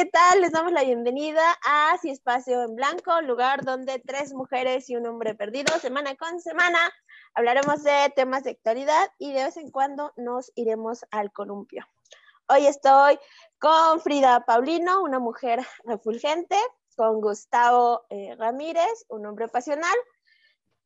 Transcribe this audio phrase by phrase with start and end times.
[0.00, 0.40] ¿qué tal?
[0.40, 5.06] Les damos la bienvenida a Si Espacio en Blanco, lugar donde tres mujeres y un
[5.06, 6.78] hombre perdido, semana con semana,
[7.34, 11.86] hablaremos de temas de actualidad y de vez en cuando nos iremos al columpio.
[12.48, 13.18] Hoy estoy
[13.58, 16.56] con Frida Paulino, una mujer refulgente,
[16.96, 19.98] con Gustavo eh, Ramírez, un hombre pasional,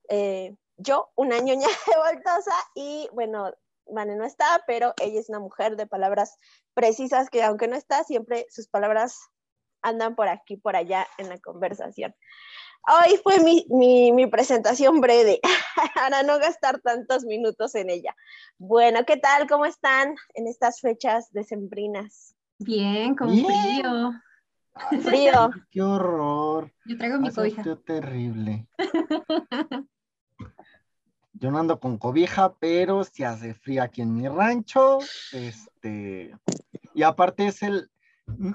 [0.08, 3.52] eh, yo, una ñoña revoltosa y bueno,
[3.86, 6.36] Vane no está, pero ella es una mujer de palabras
[6.74, 9.18] precisas que aunque no está, siempre sus palabras
[9.82, 12.14] andan por aquí, por allá en la conversación.
[12.86, 13.64] Hoy fue mi,
[14.12, 15.40] mi, presentación breve,
[15.94, 18.14] para no gastar tantos minutos en ella.
[18.58, 19.46] Bueno, ¿qué tal?
[19.48, 22.34] ¿Cómo están en estas fechas decembrinas?
[22.58, 24.12] Bien, con frío.
[25.02, 25.50] Frío.
[25.70, 26.72] Qué horror.
[26.84, 27.62] Yo traigo mi cobija.
[27.86, 28.66] terrible.
[31.34, 34.98] Yo no ando con cobija, pero si hace frío aquí en mi rancho.
[35.32, 36.34] Este,
[36.94, 37.90] y aparte es el,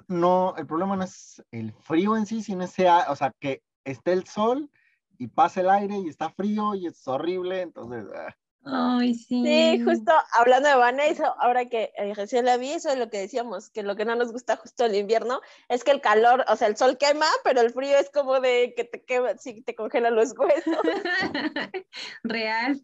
[0.07, 4.13] no, el problema no es el frío en sí, sino ese, o sea, que esté
[4.13, 4.71] el sol
[5.17, 8.05] y pase el aire y está frío y es horrible, entonces...
[8.15, 8.35] Ah.
[8.71, 9.43] Ay, sí.
[9.43, 13.19] Sí, justo hablando de Vanessa, ahora que eh, recién la vi, eso es lo que
[13.19, 16.55] decíamos, que lo que no nos gusta justo el invierno es que el calor, o
[16.55, 19.75] sea, el sol quema, pero el frío es como de que te quema, sí, te
[19.75, 20.77] congela los huesos.
[22.23, 22.81] Real.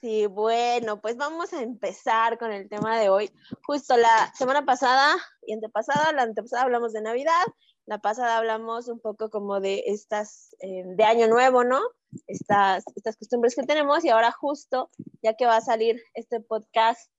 [0.00, 3.30] Sí, bueno, pues vamos a empezar con el tema de hoy.
[3.62, 7.44] Justo la semana pasada y antepasada, la antepasada hablamos de Navidad,
[7.86, 11.80] la pasada hablamos un poco como de estas, eh, de Año Nuevo, ¿no?
[12.26, 14.90] Estas, estas costumbres que tenemos y ahora justo,
[15.22, 17.10] ya que va a salir este podcast,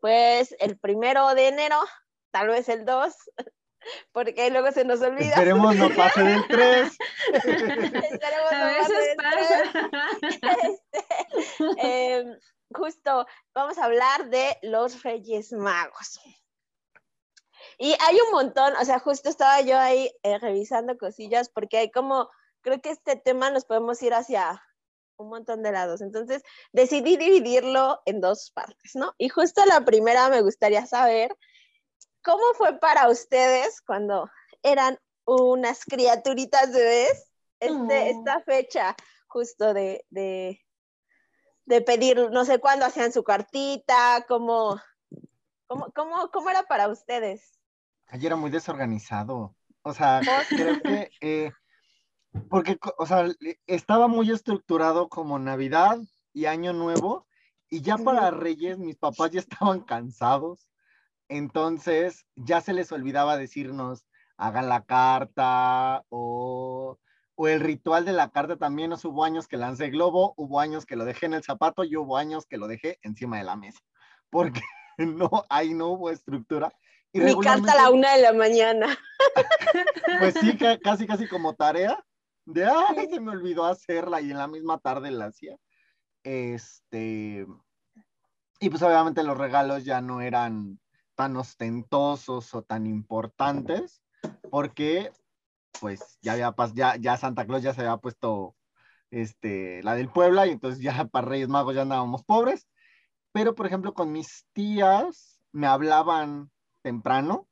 [0.00, 1.78] pues el primero de enero,
[2.30, 3.14] tal vez el 2,
[4.12, 5.30] porque luego se nos olvida.
[5.30, 6.98] Esperemos no pase del 3.
[7.32, 10.60] Esperemos a veces pasa.
[10.62, 11.04] Este,
[12.16, 12.38] em,
[12.70, 16.20] justo, vamos a hablar de los Reyes Magos.
[17.78, 21.90] Y hay un montón, o sea, justo estaba yo ahí eh, revisando cosillas porque hay
[21.90, 22.30] como,
[22.64, 24.60] creo que este tema nos podemos ir hacia
[25.16, 26.00] un montón de lados.
[26.00, 26.42] Entonces,
[26.72, 29.14] decidí dividirlo en dos partes, ¿no?
[29.18, 31.36] Y justo la primera me gustaría saber
[32.24, 34.30] ¿Cómo fue para ustedes cuando
[34.62, 37.30] eran unas criaturitas bebés
[37.60, 38.96] este, esta fecha
[39.28, 44.80] justo de, de, pedir, no sé cuándo hacían su cartita, cómo,
[45.66, 47.52] cómo, cómo, cómo era para ustedes?
[48.06, 49.54] Ayer era muy desorganizado.
[49.82, 51.52] O sea, creo que, eh,
[52.48, 53.26] porque, o sea,
[53.66, 55.98] estaba muy estructurado como Navidad
[56.32, 57.26] y Año Nuevo,
[57.70, 60.68] y ya para Reyes mis papás ya estaban cansados
[61.28, 64.06] entonces ya se les olvidaba decirnos,
[64.36, 66.98] hagan la carta o,
[67.38, 68.90] el ritual de la carta también.
[68.90, 71.96] Nos hubo años que lancé globo, hubo años que lo dejé en el zapato y
[71.96, 73.80] hubo años que lo dejé encima de la mesa.
[74.30, 74.60] Porque
[74.98, 76.72] no, ahí no hubo estructura.
[77.12, 78.98] Y Mi carta a la una de la mañana.
[80.20, 81.98] Pues sí, casi, casi como tarea.
[82.46, 85.56] De, ay, se me olvidó hacerla y en la misma tarde la hacía.
[86.22, 87.46] Este,
[88.60, 90.78] y pues obviamente los regalos ya no eran
[91.14, 94.02] tan ostentosos o tan importantes,
[94.50, 95.12] porque
[95.80, 98.54] pues ya había ya, ya Santa Claus ya se había puesto
[99.10, 102.68] este, la del Puebla y entonces ya para Reyes Magos ya andábamos pobres.
[103.32, 106.50] Pero, por ejemplo, con mis tías me hablaban
[106.82, 107.48] temprano,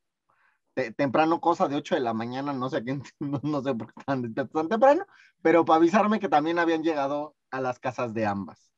[0.97, 4.35] temprano cosa de 8 de la mañana, no sé, qué, no, sé por qué tan,
[4.35, 5.07] tan temprano,
[5.43, 8.73] pero para avisarme que también habían llegado a las casas de ambas.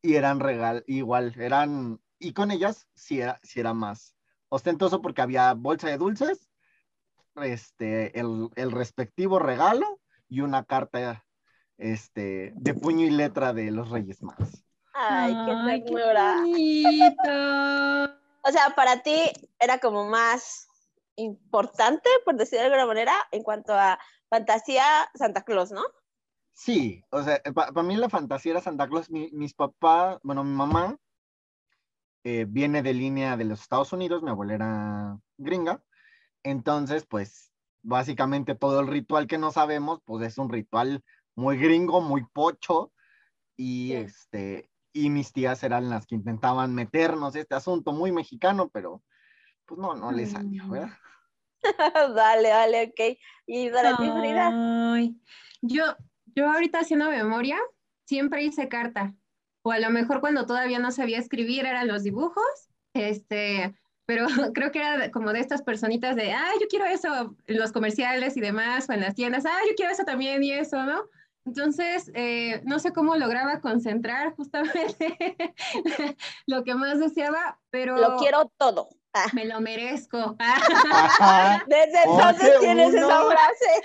[0.00, 4.16] Y eran regal, igual, eran, y con ellas sí era, sí era más,
[4.48, 6.48] ostentoso porque había bolsa de dulces,
[7.36, 11.24] este, el, respectivo regalo y una carta
[11.78, 14.64] este, de puño y letra de los Reyes Magos.
[14.94, 16.42] Ay, qué ternura.
[18.42, 19.18] o sea, para ti
[19.58, 20.68] era como más
[21.16, 23.98] importante, por decir de alguna manera, en cuanto a
[24.28, 24.84] fantasía
[25.14, 25.82] Santa Claus, ¿no?
[26.52, 29.10] Sí, o sea, para mí la fantasía era Santa Claus.
[29.10, 30.96] mis papás, bueno, mi mamá
[32.24, 35.82] eh, viene de línea de los Estados Unidos, mi abuela era gringa,
[36.42, 37.52] entonces pues
[37.82, 41.02] básicamente todo el ritual que no sabemos pues es un ritual
[41.34, 42.92] muy gringo, muy pocho
[43.56, 49.02] y este y mis tías eran las que intentaban meternos este asunto muy mexicano, pero
[49.74, 50.68] pues no, no les salió.
[50.68, 50.90] ¿verdad?
[52.14, 53.18] dale, dale, ok.
[53.46, 54.50] ¿Y para ti, Frida?
[55.62, 55.84] Yo,
[56.34, 57.58] yo ahorita haciendo memoria,
[58.04, 59.14] siempre hice carta
[59.62, 62.44] o a lo mejor cuando todavía no sabía escribir eran los dibujos,
[62.94, 63.74] este,
[64.06, 67.72] pero creo que era como de estas personitas de, ah, yo quiero eso en los
[67.72, 71.04] comerciales y demás, o en las tiendas, ah, yo quiero eso también y eso, ¿no?
[71.44, 75.36] Entonces, eh, no sé cómo lograba concentrar justamente
[76.46, 77.96] lo que más deseaba, pero...
[77.96, 78.88] Lo quiero todo.
[79.14, 79.26] Ah.
[79.34, 80.36] Me lo merezco.
[81.66, 83.82] Desde entonces tienes esa frase.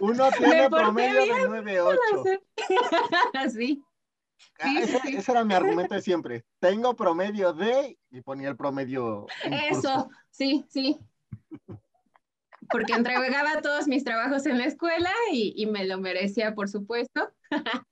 [0.00, 2.40] Uno tiene promedio de 9.8.
[3.52, 3.84] sí.
[4.58, 6.44] Ah, ese, era mi argumento de siempre.
[6.58, 9.26] Tengo promedio de, y ponía el promedio.
[9.70, 10.98] Eso, sí, sí.
[12.70, 17.30] Porque entregaba todos mis trabajos en la escuela y, y me lo merecía, por supuesto.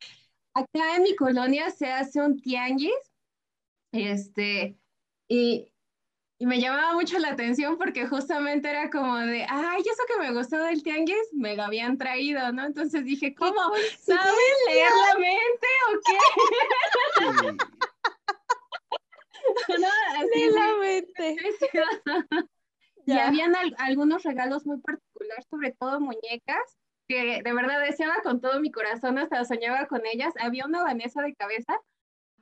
[0.55, 2.93] Acá en mi colonia se hace un tianguis,
[3.93, 4.79] este,
[5.29, 5.73] y
[6.41, 10.33] y me llamaba mucho la atención porque justamente era como de, ay, eso que me
[10.33, 12.65] gustó del tianguis, me lo habían traído, ¿no?
[12.65, 13.61] Entonces dije, ¿cómo?
[13.99, 14.25] ¿Saben
[14.69, 16.17] leer la mente o qué?
[19.81, 21.37] no, así la mente.
[23.07, 28.61] y habían algunos regalos muy particulares, sobre todo muñecas, que de verdad deseaba con todo
[28.61, 30.35] mi corazón, hasta soñaba con ellas.
[30.39, 31.81] Había una Vanessa de cabeza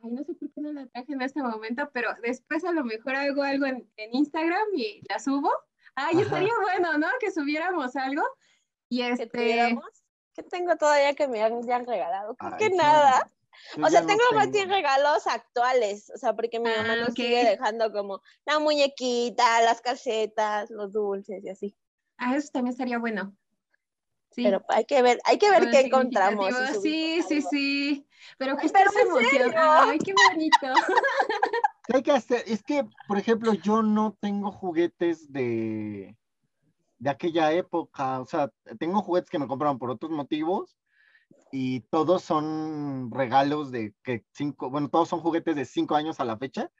[0.02, 2.84] Ay, no sé por qué no la traje en este momento, pero después a lo
[2.84, 5.50] mejor hago algo en, Instagram y la subo.
[5.94, 7.08] Ay, estaría bueno, ¿no?
[7.20, 8.22] Que subiéramos algo.
[8.88, 9.78] Y este...
[10.34, 12.36] ¿Qué tengo todavía que me han, regalado?
[12.36, 13.32] Creo que nada.
[13.82, 17.42] O sea, tengo, más bien regalos actuales, o sea, porque mi mamá ah, nos sigue
[17.42, 21.76] dejando como la muñequita, las casetas, los dulces y así.
[22.18, 23.34] Ah, eso también estaría bueno.
[24.36, 26.54] Pero hay que ver, hay que ver qué encontramos.
[26.82, 28.06] Sí, sí, sí.
[28.38, 29.52] Pero justo esa emoción.
[29.56, 30.56] Ay, qué bonito.
[31.88, 32.42] ¿Qué hay que hacer?
[32.46, 36.16] Es que, por ejemplo, yo no tengo juguetes de,
[36.98, 38.20] de aquella época.
[38.20, 40.76] O sea, tengo juguetes que me compraron por otros motivos
[41.52, 46.24] y todos son regalos de que cinco, bueno, todos son juguetes de cinco años a
[46.24, 46.70] la fecha.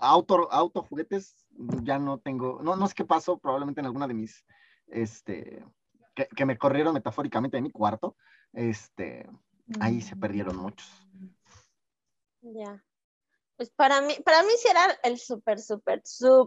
[0.00, 1.46] Auto, auto juguetes,
[1.82, 4.42] ya no tengo, no, no sé qué pasó, probablemente en alguna de mis,
[4.86, 5.62] este,
[6.14, 8.16] que, me corrieron metafóricamente de mi cuarto,
[8.52, 9.28] este,
[9.80, 10.88] ahí se perdieron muchos.
[12.40, 12.82] Ya.
[13.56, 16.02] Pues para mí, para mí sí era el súper, súper,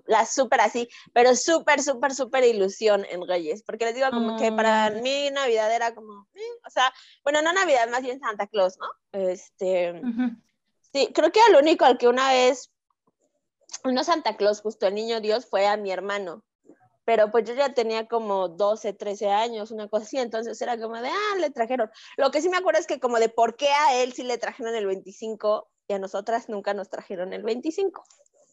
[0.08, 4.52] la súper así, pero súper, súper, súper ilusión en Reyes, porque les digo como que
[4.52, 6.94] para mí Navidad era como, eh, o sea,
[7.24, 8.88] bueno, no Navidad, más bien Santa Claus, ¿no?
[9.14, 10.02] Este,
[10.92, 12.74] sí, creo que el único al que una vez,
[13.86, 16.44] no Santa Claus, justo el niño Dios, fue a mi hermano,
[17.08, 21.02] pero pues yo ya tenía como 12, 13 años, una cosa así, entonces era como
[21.02, 21.90] de, ah, le trajeron.
[22.18, 24.38] Lo que sí me acuerdo es que como de por qué a él sí le
[24.38, 28.04] trajeron el 25 y a nosotras nunca nos trajeron el 25.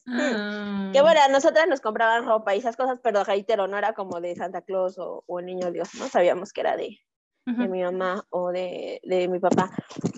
[0.06, 0.92] Mm.
[0.92, 4.20] Que bueno, a nosotras nos compraban ropa y esas cosas, pero reitero, no era como
[4.20, 6.06] de Santa Claus o, o el Niño Dios, ¿no?
[6.06, 7.00] Sabíamos que era de,
[7.46, 9.70] de mi mamá o de, de, mi papá.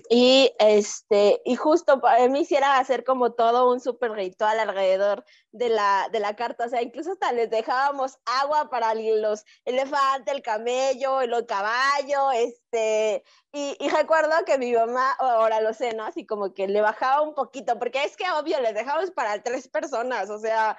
[0.09, 5.69] Y, este, y justo para mí hiciera hacer como todo un súper ritual alrededor de
[5.69, 10.43] la, de la carta, o sea, incluso hasta les dejábamos agua para los elefantes, el
[10.43, 16.05] camello, el caballo, este, y, y, recuerdo que mi mamá, ahora lo sé, ¿no?
[16.05, 19.69] Así como que le bajaba un poquito, porque es que obvio, les dejamos para tres
[19.69, 20.79] personas, o sea,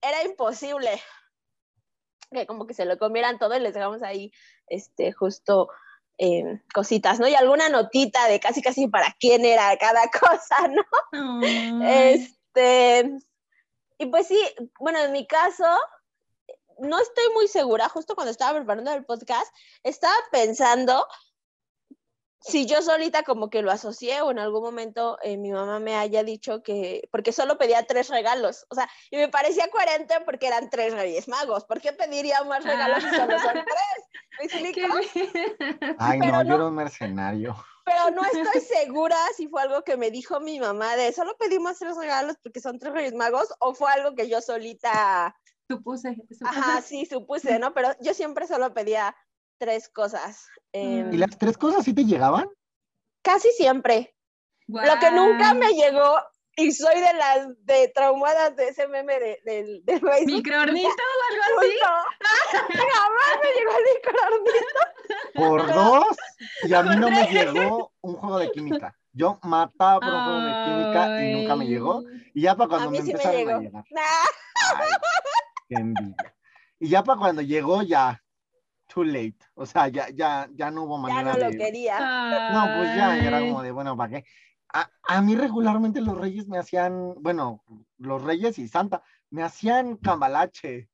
[0.00, 1.00] era imposible
[2.32, 4.32] que como que se lo comieran todo y les dejamos ahí
[4.66, 5.68] este, justo
[6.18, 7.28] em, cositas, ¿no?
[7.28, 11.82] Y alguna notita de casi casi para quién era cada cosa, ¿no?
[11.86, 13.18] Este,
[13.98, 14.40] y pues sí,
[14.80, 15.66] bueno, en mi caso,
[16.78, 21.06] no estoy muy segura, justo cuando estaba preparando el podcast, estaba pensando
[22.42, 25.94] si yo solita como que lo asocié o en algún momento eh, mi mamá me
[25.94, 30.48] haya dicho que, porque solo pedía tres regalos, o sea, y me parecía coherente porque
[30.48, 34.12] eran tres reyes magos, ¿por qué pediría más regalos si solo son tres?
[35.98, 37.56] Ay, no, yo era un mercenario.
[37.84, 41.78] Pero no estoy segura si fue algo que me dijo mi mamá de solo pedimos
[41.78, 45.36] tres regalos porque son tres reyes magos o fue algo que yo solita...
[45.68, 46.14] Supuse.
[46.14, 46.44] supuse.
[46.44, 47.72] Ajá, sí, supuse, ¿no?
[47.72, 49.14] Pero yo siempre solo pedía
[49.62, 50.48] tres cosas.
[50.72, 52.48] Em, ¿Y las tres cosas sí te llegaban?
[53.22, 54.12] Casi siempre.
[54.66, 56.16] Lo que nunca me llegó,
[56.56, 60.26] y soy de las de traumadas de ese meme de, de, de Facebook.
[60.26, 61.78] ¿Microornito o algo así?
[62.50, 64.80] Jamás me llegó el microornito.
[65.34, 66.16] Por dos,
[66.64, 68.96] y a mí no me llegó un juego de química.
[69.12, 72.02] Yo mataba por un juego de química y nunca me llegó.
[72.34, 73.84] Y ya para cuando me empezaron a llegar.
[75.68, 76.34] qué envidia.
[76.80, 78.21] Y ya para cuando llegó, ya
[78.92, 79.38] too late.
[79.54, 82.50] O sea, ya, ya, ya no hubo manera ya no lo quería.
[82.52, 84.24] No, pues ya, era como de, bueno, ¿para qué?
[84.74, 87.62] A, a, mí regularmente los reyes me hacían, bueno,
[87.98, 90.88] los reyes y Santa, me hacían cambalache.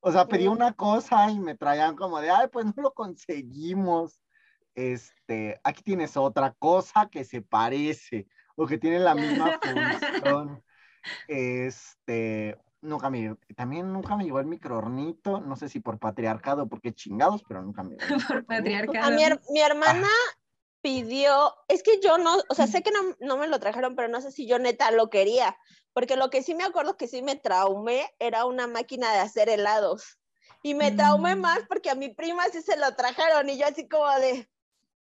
[0.00, 4.20] O sea, pedí una cosa y me traían como de, ay, pues no lo conseguimos.
[4.74, 8.26] Este, aquí tienes otra cosa que se parece
[8.56, 9.60] o que tiene la misma
[10.24, 10.62] función.
[11.28, 16.68] Este, nunca me también nunca me llegó el microornito, no sé si por patriarcado o
[16.68, 17.96] porque chingados, pero nunca me
[18.28, 19.06] por patriarcado.
[19.06, 20.08] A mi, mi hermana
[20.82, 24.08] pidió, es que yo no, o sea, sé que no, no me lo trajeron, pero
[24.08, 25.56] no sé si yo neta lo quería,
[25.92, 29.48] porque lo que sí me acuerdo que sí me traumé era una máquina de hacer
[29.48, 30.18] helados.
[30.62, 31.40] Y me traumé Mm.
[31.40, 34.50] más porque a mi prima sí se lo trajeron y yo así como de,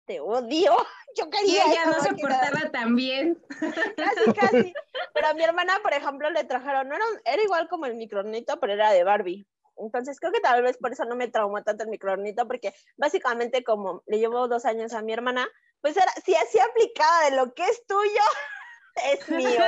[0.06, 0.74] te odio,
[1.16, 2.28] yo Y quería ella esa no se máquina".
[2.40, 3.42] portaba tan bien.
[3.96, 4.72] Casi, casi.
[5.12, 7.94] Pero a mi hermana, por ejemplo, le trajeron, no era, un- era igual como el
[7.96, 9.46] micronito, pero era de Barbie.
[9.78, 13.62] Entonces creo que tal vez por eso no me traumó tanto el micronito, porque básicamente
[13.62, 15.46] como le llevo dos años a mi hermana,
[15.82, 18.22] pues era, si así aplicaba de lo que es tuyo,
[19.04, 19.60] es mío.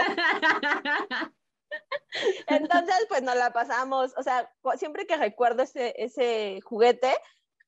[2.46, 7.14] Entonces, pues nos la pasamos, o sea, siempre que recuerdo ese, ese juguete,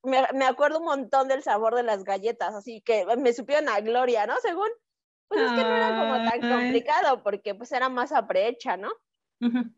[0.03, 3.79] me, me acuerdo un montón del sabor de las galletas, así que me supieron a
[3.81, 4.35] gloria, ¿no?
[4.41, 4.69] Según,
[5.27, 8.89] pues es que no era como tan complicado, porque pues era masa prehecha, ¿no?
[9.39, 9.71] Ujú.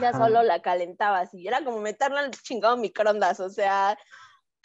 [0.00, 0.24] Ya Ajá.
[0.24, 3.98] solo la calentabas y era como meterla al chingado microondas, o sea,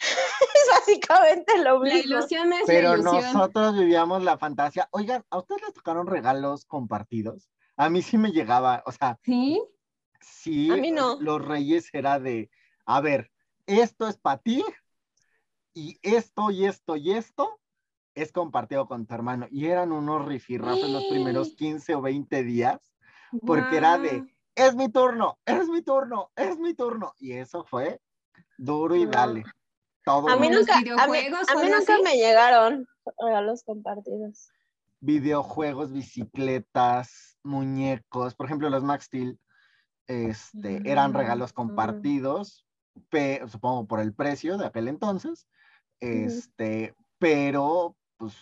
[0.00, 2.16] es básicamente lo La mismo.
[2.16, 3.34] ilusión es Pero la ilusión.
[3.34, 4.88] nosotros vivíamos la fantasía.
[4.92, 7.50] Oigan, ¿a ustedes les tocaron regalos compartidos?
[7.76, 9.62] A mí sí me llegaba, o sea, ¿Sí?
[10.20, 11.18] sí, A mí no.
[11.20, 12.50] los reyes era de,
[12.86, 13.30] a ver,
[13.66, 14.64] esto es para ti
[15.74, 17.60] y esto y esto y esto
[18.14, 19.46] es compartido con tu hermano.
[19.50, 22.92] Y eran unos rifirrafes los primeros 15 o 20 días,
[23.46, 24.24] porque era de,
[24.54, 27.14] es mi turno, es mi turno, es mi turno.
[27.18, 28.00] Y eso fue
[28.58, 29.44] duro y dale.
[30.04, 32.02] Todo A mí ¿Como los nunca, a mí, a mí nunca así?
[32.02, 32.86] me llegaron
[33.18, 34.50] regalos compartidos.
[35.00, 39.38] videojuegos, bicicletas, muñecos, por ejemplo, los Max Steel,
[40.06, 41.56] este, eran Mm, regalos mm.
[41.56, 42.66] compartidos,
[43.08, 45.46] pe- supongo por el precio de aquel entonces,
[46.00, 48.36] este, pero pues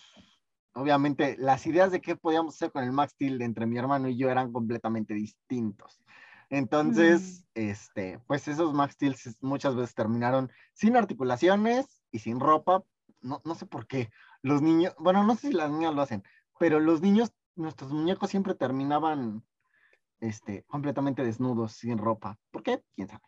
[0.73, 4.17] obviamente las ideas de qué podíamos hacer con el Max Steel entre mi hermano y
[4.17, 6.01] yo eran completamente distintos.
[6.49, 12.83] Entonces, este, pues esos Max Steel muchas veces terminaron sin articulaciones y sin ropa,
[13.21, 14.09] no, no sé por qué.
[14.41, 16.23] Los niños, bueno, no sé si las niñas lo hacen,
[16.57, 19.43] pero los niños, nuestros muñecos siempre terminaban
[20.21, 22.37] este, completamente desnudos, sin ropa.
[22.51, 22.83] ¿Por qué?
[22.95, 23.23] ¿Quién sabe?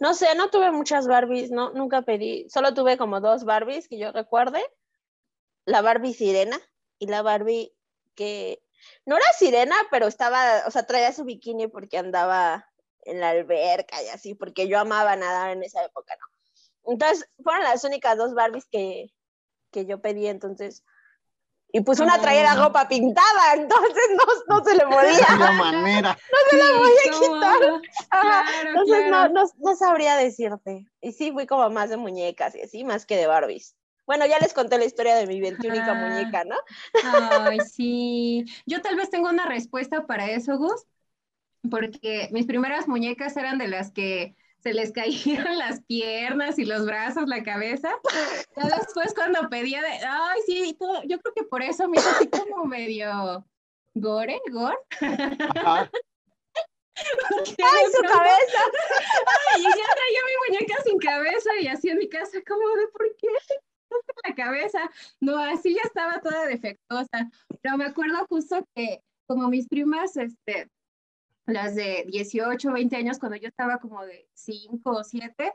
[0.00, 3.98] No sé, no tuve muchas Barbies, no, nunca pedí, solo tuve como dos Barbies que
[3.98, 4.64] yo recuerde,
[5.64, 6.58] la Barbie sirena
[6.98, 7.74] y la Barbie
[8.14, 8.62] que
[9.06, 12.70] no era sirena, pero estaba, o sea, traía su bikini porque andaba
[13.02, 16.92] en la alberca y así, porque yo amaba nadar en esa época, ¿no?
[16.92, 19.12] Entonces, fueron las únicas dos Barbies que,
[19.70, 20.84] que yo pedí, entonces,
[21.74, 22.66] y pues una traía la Oh.
[22.68, 25.26] ropa pintada, entonces no, no se le No podía.
[25.28, 26.16] había manera.
[26.50, 27.80] Sí, voy a ¿cómo?
[28.10, 29.28] Ajá, Claro, Entonces claro.
[29.34, 30.86] no, no, no sabría decirte.
[31.00, 33.74] Y sí, fui como más de muñecas y así, más que de Barbies.
[34.06, 35.94] Bueno, ya les conté la historia de mi 21 Ajá.
[35.94, 36.56] muñeca, ¿no?
[37.02, 38.44] Ay, sí.
[38.66, 40.86] Yo tal vez tengo una respuesta para eso, Gus,
[41.70, 46.84] porque mis primeras muñecas eran de las que se les caían las piernas y los
[46.86, 47.90] brazos, la cabeza.
[48.56, 52.08] Ya después cuando pedía de, ay, sí, todo- yo creo que por eso me hizo
[52.10, 53.46] así como medio
[53.94, 54.76] gore, gore.
[55.00, 55.90] Ajá.
[56.96, 58.62] ¡Ay, su pronto- cabeza!
[59.58, 63.14] Y ya traía mi muñeca sin cabeza y así en mi casa, como de por
[63.16, 63.28] qué
[64.28, 64.90] la cabeza.
[65.20, 67.30] No, así ya estaba toda defectuosa.
[67.62, 70.68] Pero me acuerdo justo que como mis primas, este,
[71.46, 75.52] las de 18, 20 años, cuando yo estaba como de 5 o 7,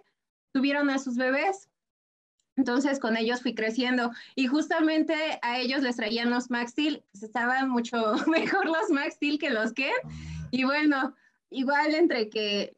[0.51, 1.69] tuvieron a sus bebés.
[2.55, 7.24] Entonces con ellos fui creciendo y justamente a ellos les traían los Max Steel, pues
[7.24, 9.91] estaban mucho mejor los Max Steel que los que.
[10.51, 11.15] Y bueno,
[11.50, 12.75] igual entre que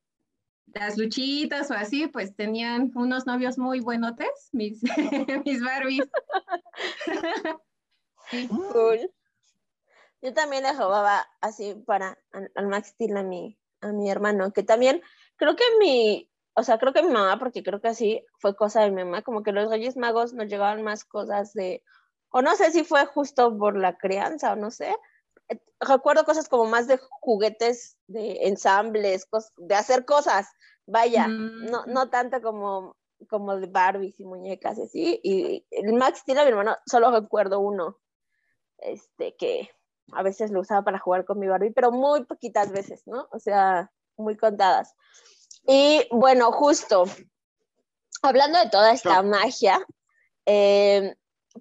[0.73, 4.81] las luchitas o así, pues tenían unos novios muy buenotes, mis,
[5.45, 6.09] mis Barbies.
[8.47, 9.11] Cool.
[10.21, 14.63] Yo también le robaba así para al, Max Steel a mi, a mi hermano, que
[14.63, 15.01] también
[15.35, 18.81] creo que mi, o sea, creo que mi mamá, porque creo que así fue cosa
[18.81, 21.83] de mi mamá, como que los Reyes Magos nos llegaban más cosas de,
[22.29, 24.95] o no sé si fue justo por la crianza o no sé.
[25.49, 30.47] Eh, Recuerdo cosas como más de juguetes, de ensambles, de hacer cosas,
[30.85, 31.65] vaya, Mm.
[31.71, 32.95] no, no tanto como,
[33.29, 35.19] como de Barbies y muñecas y así.
[35.23, 37.97] Y el Max Steel a mi hermano, solo recuerdo uno,
[38.77, 39.69] este, que
[40.13, 43.27] a veces lo usaba para jugar con mi Barbie, pero muy poquitas veces, ¿no?
[43.31, 44.95] O sea, muy contadas.
[45.67, 47.05] Y bueno, justo,
[48.21, 49.85] hablando de toda esta magia,
[50.45, 51.15] eh,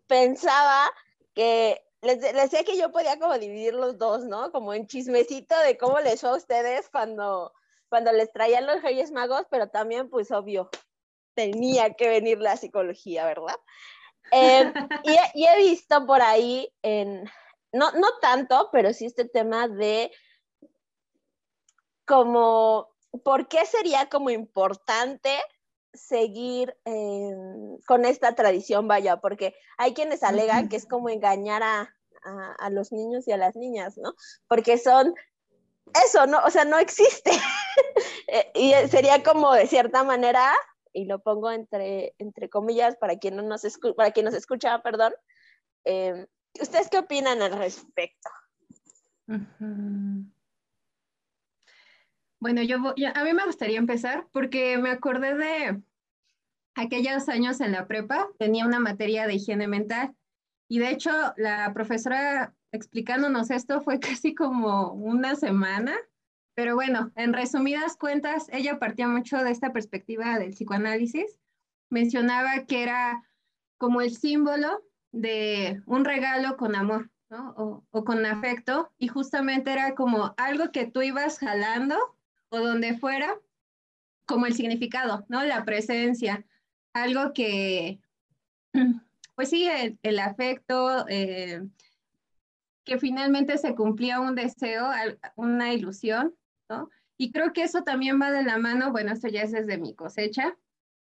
[0.06, 0.90] pensaba
[1.34, 4.52] que les, les decía que yo podía como dividir los dos, ¿no?
[4.52, 7.52] Como en chismecito de cómo les fue a ustedes cuando,
[7.88, 10.70] cuando les traían los Reyes Magos, pero también, pues obvio,
[11.34, 13.56] tenía que venir la psicología, ¿verdad?
[14.32, 14.72] Eh,
[15.04, 17.28] y, he, y he visto por ahí, en,
[17.72, 20.10] no, no tanto, pero sí este tema de
[22.06, 22.88] como,
[23.24, 25.30] ¿por qué sería como importante
[25.92, 26.76] seguir
[27.86, 31.94] con esta tradición, vaya, porque hay quienes alegan que es como engañar a,
[32.58, 34.14] a, los niños y a las niñas, ¿no?
[34.46, 35.14] Porque son
[36.06, 36.38] eso, ¿no?
[36.44, 37.30] O sea, no existe.
[38.32, 40.52] Eh, y sería como de cierta manera,
[40.92, 43.62] y lo pongo entre, entre comillas para quien, no nos,
[43.96, 45.12] para quien nos escucha, perdón,
[45.82, 46.28] em,
[46.60, 48.30] ¿ustedes qué opinan al respecto?
[52.40, 55.82] Bueno, yo, a mí me gustaría empezar porque me acordé de
[56.74, 60.14] aquellos años en la prepa, tenía una materia de higiene mental
[60.68, 65.94] y de hecho la profesora explicándonos esto fue casi como una semana,
[66.54, 71.38] pero bueno, en resumidas cuentas, ella partía mucho de esta perspectiva del psicoanálisis,
[71.90, 73.22] mencionaba que era
[73.78, 77.50] como el símbolo de un regalo con amor, ¿no?
[77.56, 81.96] O, o con afecto, y justamente era como algo que tú ibas jalando
[82.48, 83.34] o donde fuera,
[84.26, 85.42] como el significado, ¿no?
[85.44, 86.44] La presencia,
[86.92, 88.00] algo que,
[89.34, 89.68] pues sí,
[90.02, 91.62] el, afecto, eh,
[92.84, 94.90] que finalmente se cumplía un deseo,
[95.36, 96.34] una ilusión,
[96.68, 96.90] ¿no?
[97.16, 99.94] Y creo que eso también va de la mano, bueno, esto ya es desde mi
[99.94, 100.56] cosecha,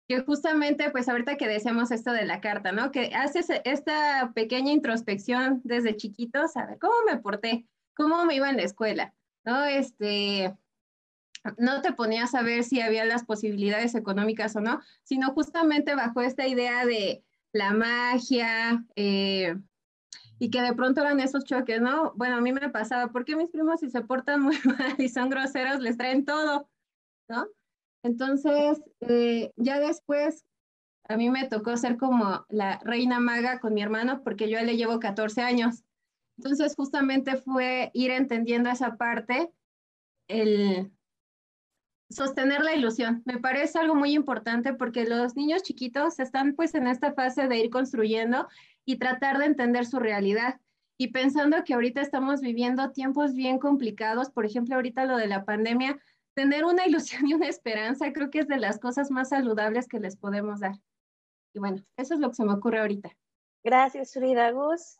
[0.07, 2.91] que justamente, pues ahorita que decíamos esto de la carta, ¿no?
[2.91, 7.67] Que haces esta pequeña introspección desde chiquitos, a ¿cómo me porté?
[7.95, 9.13] ¿Cómo me iba en la escuela?
[9.45, 9.63] ¿No?
[9.65, 10.53] Este,
[11.57, 16.21] no te ponías a ver si había las posibilidades económicas o no, sino justamente bajo
[16.21, 19.55] esta idea de la magia eh,
[20.39, 22.13] y que de pronto eran esos choques, ¿no?
[22.15, 25.07] Bueno, a mí me pasaba, ¿por qué mis primos si se portan muy mal y
[25.09, 26.69] son groseros les traen todo?
[27.29, 27.47] ¿No?
[28.03, 30.45] Entonces, eh, ya después,
[31.05, 34.77] a mí me tocó ser como la reina maga con mi hermano porque yo le
[34.77, 35.83] llevo 14 años.
[36.37, 39.51] Entonces, justamente fue ir entendiendo esa parte,
[40.27, 40.91] el,
[42.13, 43.21] sostener la ilusión.
[43.25, 47.57] Me parece algo muy importante porque los niños chiquitos están pues en esta fase de
[47.57, 48.47] ir construyendo
[48.85, 50.59] y tratar de entender su realidad.
[50.97, 55.43] Y pensando que ahorita estamos viviendo tiempos bien complicados, por ejemplo, ahorita lo de la
[55.43, 55.99] pandemia,
[56.33, 59.99] tener una ilusión y una esperanza creo que es de las cosas más saludables que
[59.99, 60.75] les podemos dar.
[61.53, 63.11] Y bueno, eso es lo que se me ocurre ahorita.
[63.63, 64.97] Gracias, Frida Gus.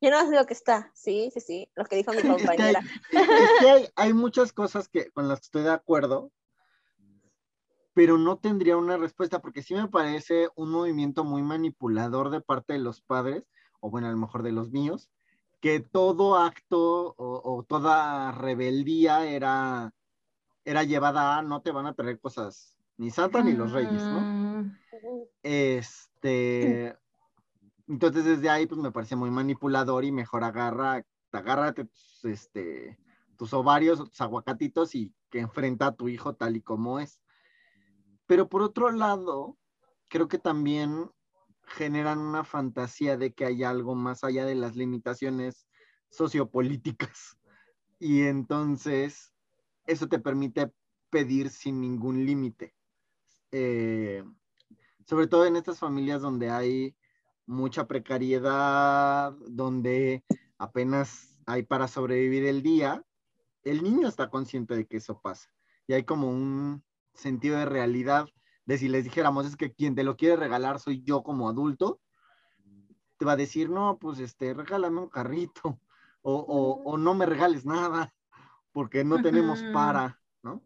[0.00, 2.80] Yo no sé lo que está, sí, sí, sí, lo que dijo mi compañera.
[3.12, 6.32] es que hay, muchas cosas que, con las que estoy de acuerdo,
[7.94, 12.72] pero no tendría una respuesta, porque sí me parece un movimiento muy manipulador de parte
[12.72, 13.44] de los padres,
[13.78, 15.08] o bueno, a lo mejor de los míos,
[15.60, 19.94] que todo acto o, toda rebeldía era,
[20.64, 24.20] era llevada a no te van a traer cosas, ni Santa ni los reyes, ¿no?
[24.20, 24.78] Mm.
[25.42, 26.96] Este,
[27.88, 32.98] entonces desde ahí pues me parece muy manipulador y mejor agarra, agárrate tus, este,
[33.36, 37.20] tus ovarios o tus aguacatitos y que enfrenta a tu hijo tal y como es.
[38.26, 39.58] Pero por otro lado,
[40.08, 41.10] creo que también
[41.64, 45.66] generan una fantasía de que hay algo más allá de las limitaciones
[46.10, 47.38] sociopolíticas.
[47.98, 49.31] Y entonces
[49.86, 50.72] eso te permite
[51.10, 52.74] pedir sin ningún límite.
[53.50, 54.24] Eh,
[55.06, 56.96] sobre todo en estas familias donde hay
[57.46, 60.24] mucha precariedad, donde
[60.58, 63.04] apenas hay para sobrevivir el día,
[63.64, 65.50] el niño está consciente de que eso pasa.
[65.86, 66.82] Y hay como un
[67.14, 68.28] sentido de realidad
[68.64, 72.00] de si les dijéramos es que quien te lo quiere regalar soy yo como adulto,
[73.18, 75.80] te va a decir, no, pues este, regálame un carrito
[76.22, 78.14] o, no me regales nada
[78.72, 80.62] porque no tenemos para, ¿no?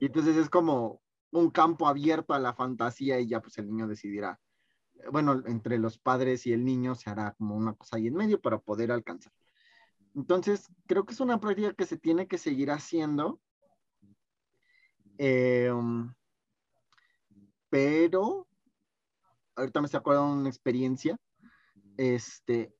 [0.00, 3.86] Y entonces es como un campo abierto a la fantasía y ya pues el niño
[3.86, 4.40] decidirá
[5.10, 8.40] bueno, entre los padres y el niño se hará como una cosa ahí en medio
[8.40, 9.32] para poder alcanzar.
[10.14, 13.40] Entonces, creo que es una práctica que se tiene que seguir haciendo.
[15.18, 16.12] Em,
[17.68, 18.46] pero,
[19.56, 21.18] ahorita me estoy acordando de una experiencia.
[21.96, 22.74] Este,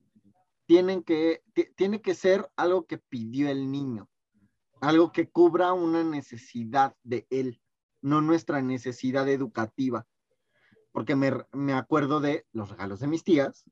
[0.66, 1.42] tienen que,
[1.76, 4.08] tiene que ser algo que pidió el niño,
[4.80, 7.60] algo que cubra una necesidad de él,
[8.02, 10.06] no nuestra necesidad educativa
[10.96, 13.64] porque me, acuerdo de los regalos de mis tías,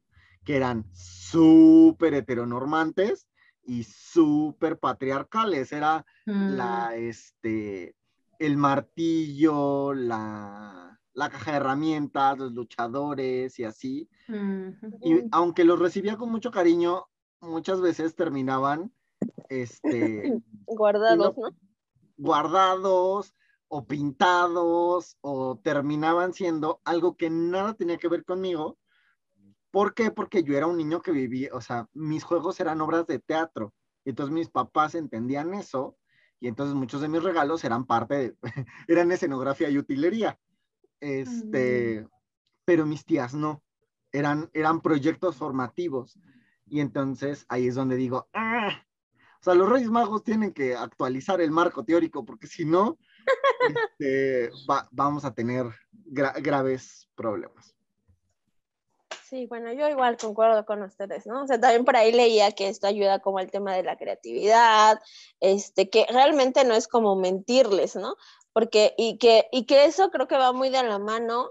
[0.45, 3.27] que eran súper heteronormantes
[3.63, 5.73] y súper patriarcales.
[5.73, 6.99] Era la, mm.
[6.99, 7.97] este,
[8.39, 14.11] el martillo, la, caja de herramientas, los luchadores y así.
[15.01, 17.07] Y aunque los recibía con mucho cariño,
[17.41, 18.93] muchas veces terminaban
[19.49, 21.51] este, guardados, ¿no?
[22.17, 23.35] Guardados,
[23.69, 28.79] o pintados o terminaban siendo algo que nada tenía que ver conmigo.
[29.73, 30.13] ¿Por qué?
[30.13, 33.75] Porque yo era un niño que vivía, o sea, mis juegos eran obras de teatro.
[34.05, 35.97] Y entonces mis papás entendían eso
[36.39, 38.37] y entonces muchos de mis regalos eran parte de,
[38.87, 40.39] eran escenografía y utilería.
[41.01, 42.07] este,
[42.65, 43.63] pero mis tías no,
[44.13, 46.17] eran, eran proyectos formativos.
[46.67, 48.87] Y entonces ahí es donde digo, ah,
[49.45, 52.99] sea, los Reyes Magos tienen que actualizar el marco teórico, porque si no,
[54.01, 54.51] este,
[54.91, 55.67] vamos a tener
[56.05, 57.75] graves problemas.
[59.25, 61.43] Sí, bueno, yo igual concuerdo con ustedes, ¿no?
[61.43, 65.01] O sea, también por ahí leía que esto ayuda como al tema de la creatividad,
[65.41, 68.17] este, que realmente no es como mentirles, ¿no?
[68.53, 71.51] Porque, y que, y que eso creo que va muy de la mano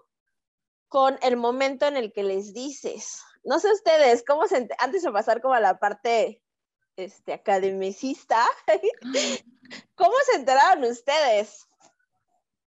[0.88, 3.24] con el momento en el que les dices.
[3.44, 6.43] No sé ustedes, ¿cómo se, antes de pasar como a la parte
[6.96, 8.46] este, academicista,
[9.96, 11.68] ¿cómo se enteraron ustedes?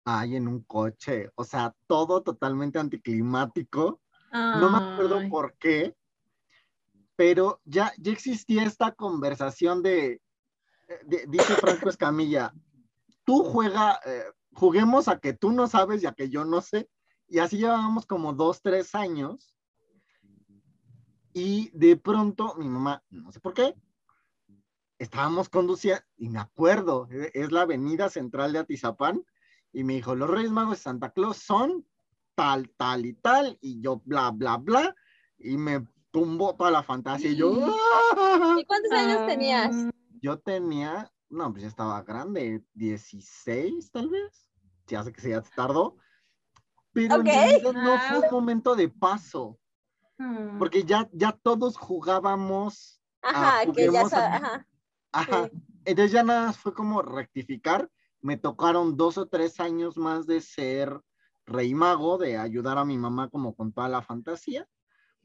[0.05, 4.01] Ay, en un coche, o sea, todo totalmente anticlimático.
[4.31, 5.95] No me acuerdo por qué,
[7.15, 10.21] pero ya, ya existía esta conversación de,
[11.27, 12.53] dice Franco Escamilla,
[13.23, 16.89] tú juega, eh, juguemos a que tú no sabes y a que yo no sé.
[17.27, 19.55] Y así llevábamos como dos, tres años.
[21.33, 23.75] Y de pronto mi mamá, no sé por qué,
[24.99, 29.25] estábamos conduciendo, y me acuerdo, e, es la avenida central de Atizapán,
[29.71, 31.85] y me dijo, los Reyes Magos de Santa Claus son
[32.35, 34.95] tal, tal y tal, y yo bla, bla, bla,
[35.37, 37.51] y me tumbó toda la fantasía, y yo...
[38.57, 39.75] ¿Y cuántos años tenías?
[40.21, 44.47] Yo tenía, no, pues ya estaba grande, 16 tal vez,
[44.85, 45.97] ya sé que se ya tardó,
[46.91, 47.23] pero
[47.73, 49.57] no fue un momento de paso.
[50.17, 50.57] Hmm.
[50.57, 53.01] Porque ya, ya todos jugábamos.
[53.21, 54.67] Ajá, que ya ajá.
[55.11, 55.49] Ajá.
[55.85, 57.89] Entonces ya nada fue como rectificar.
[58.21, 61.01] Me tocaron dos o tres años más de ser
[61.45, 64.67] rey mago, de ayudar a mi mamá como con toda la fantasía.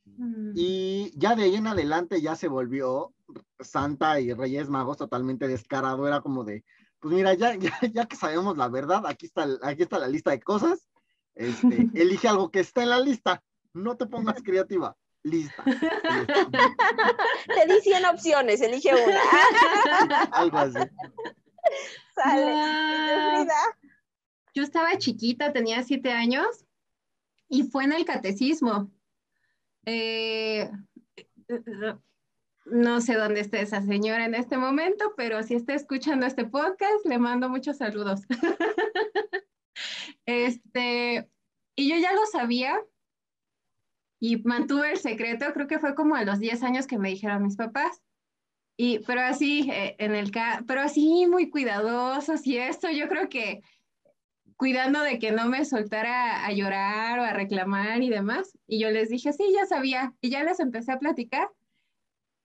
[0.05, 0.53] Hmm.
[0.55, 3.13] Y ya de ahí en adelante ya se volvió
[3.59, 6.07] Santa y Reyes Magos totalmente descarado.
[6.07, 6.65] Era como de,
[7.01, 10.31] pues mira, ya, ya, ya que sabemos la verdad, aquí está, aquí está la lista
[10.31, 10.89] de cosas
[11.35, 13.43] este, elige algo que está en la lista.
[13.73, 14.97] No te pongas creativa.
[15.25, 15.65] Lista.
[17.47, 19.21] Te di 100 opciones, elige una.
[20.33, 20.79] algo así.
[22.15, 23.49] Sale.
[24.55, 26.47] Yo estaba chiquita, tenía siete años
[27.49, 28.93] y fue en el catecismo.
[29.87, 30.71] Eh,
[32.67, 37.05] no sé dónde está esa señora en este momento, pero si está escuchando este podcast,
[37.07, 38.21] le mando muchos saludos.
[40.27, 41.29] Este,
[41.75, 42.81] y yo ya lo sabía
[44.27, 47.43] y mantuve el secreto, creo que fue como a los 10 años que me dijeron
[47.43, 48.01] mis papás.
[48.75, 50.33] Y, pero así, eh, en el
[50.67, 53.61] pero así muy cuidadosos y esto, yo creo que
[54.57, 58.57] cuidando de que no me soltara a llorar o a reclamar y demás.
[58.67, 60.15] Y yo les dije, sí, ya sabía.
[60.23, 61.51] Y ya les empecé a platicar.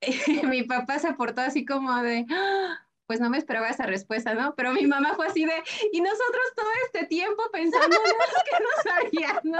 [0.50, 2.76] mi papá se portó así como de, ¡Ah!
[3.06, 4.54] pues no me esperaba esa respuesta, ¿no?
[4.56, 5.63] Pero mi mamá fue así de,
[5.94, 9.60] y nosotros todo este tiempo pensando que no sabía, ¿no?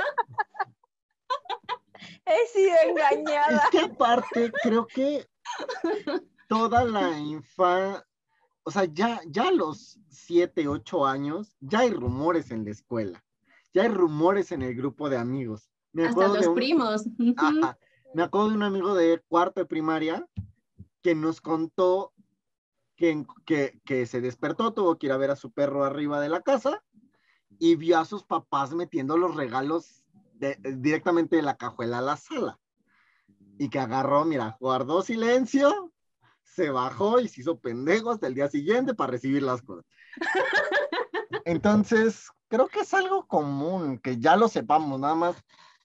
[2.26, 3.58] He sido engañada.
[3.58, 5.28] Es que aparte, creo que
[6.48, 8.06] toda la infancia,
[8.64, 13.24] o sea, ya, ya a los siete, ocho años, ya hay rumores en la escuela,
[13.74, 15.70] ya hay rumores en el grupo de amigos.
[15.92, 17.06] Me Hasta los primos.
[18.14, 20.28] me acuerdo de un amigo de cuarto de primaria
[21.02, 22.14] que nos contó
[22.96, 26.84] que, se despertó, tuvo que ir a ver a su perro arriba de la casa
[27.58, 30.04] y vio a sus papás metiendo los regalos
[30.40, 32.60] directamente de la cajuela a la sala.
[33.58, 35.92] Y que agarró, mira, guardó silencio,
[36.44, 39.86] se bajó y se hizo pendejo hasta el día siguiente para recibir las cosas.
[41.46, 45.36] Entonces, creo que es algo común, que ya lo sepamos, nada más,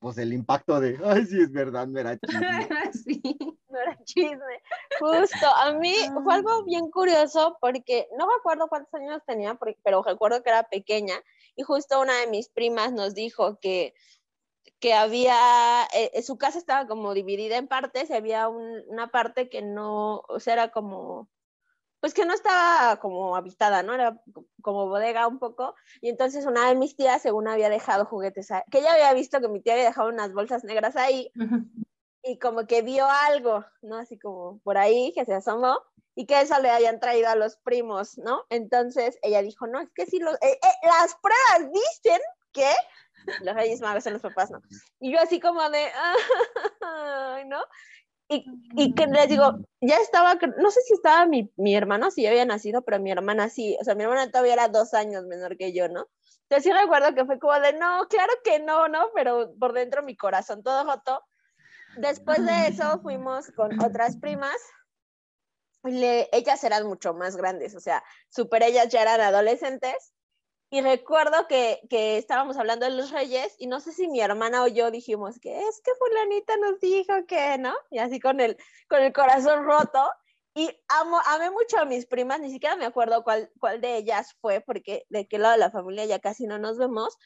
[0.00, 2.68] pues el impacto de, ay, sí, es verdad, no era chisme.
[2.92, 3.22] sí,
[3.68, 4.62] no era chisme.
[5.00, 10.02] Justo, a mí fue algo bien curioso porque no me acuerdo cuántos años tenía, pero
[10.02, 11.14] recuerdo que era pequeña
[11.56, 13.94] y justo una de mis primas nos dijo que,
[14.84, 19.62] que había, eh, su casa estaba como dividida en partes y había una parte que
[19.62, 21.30] no, o sea, era como
[22.00, 23.94] pues que no estaba como habitada, ¿no?
[23.94, 24.20] Era
[24.60, 25.74] como bodega un poco.
[26.02, 29.48] Y entonces una de mis tías, según había dejado juguetes, que ella había visto que
[29.48, 31.32] mi tía había dejado unas bolsas negras ahí,
[32.22, 33.96] y como que vio algo, ¿no?
[33.96, 35.80] Así como por ahí, que se asomó,
[36.14, 38.44] y que eso le hayan traído a los primos, ¿no?
[38.50, 42.20] Entonces ella dijo, no, es que si los, eh, eh, las pruebas dicen
[42.52, 42.70] que
[43.44, 44.60] los reyes magos son los papás, ¿no?
[45.00, 45.86] Y yo así como de,
[46.82, 47.62] ay, ¿no?
[48.28, 52.26] Y, y, que les digo, ya estaba, no sé si estaba mi, mi hermano, si
[52.26, 55.58] había nacido, pero mi hermana sí, o sea, mi hermana todavía era dos años menor
[55.58, 56.08] que yo, ¿no?
[56.44, 59.10] Entonces sí recuerdo que fue como de, no, claro que no, ¿no?
[59.14, 61.22] Pero por dentro mi corazón todo roto.
[61.96, 64.56] Después de eso fuimos con otras primas,
[65.84, 70.13] le, ellas eran mucho más grandes, o sea, super ellas ya eran adolescentes,
[70.74, 74.64] Y recuerdo que, que, estábamos hablando de los reyes y no sé si mi hermana
[74.64, 77.72] o yo dijimos que es que fulanita nos dijo que, ¿no?
[77.92, 78.56] Y así con el,
[78.88, 80.00] con el corazón roto.
[80.52, 84.34] Y amo, amé mucho a mis primas, ni siquiera me acuerdo cuál, cuál de ellas
[84.40, 87.18] fue, porque de qué lado de la familia ya casi no nos vemos,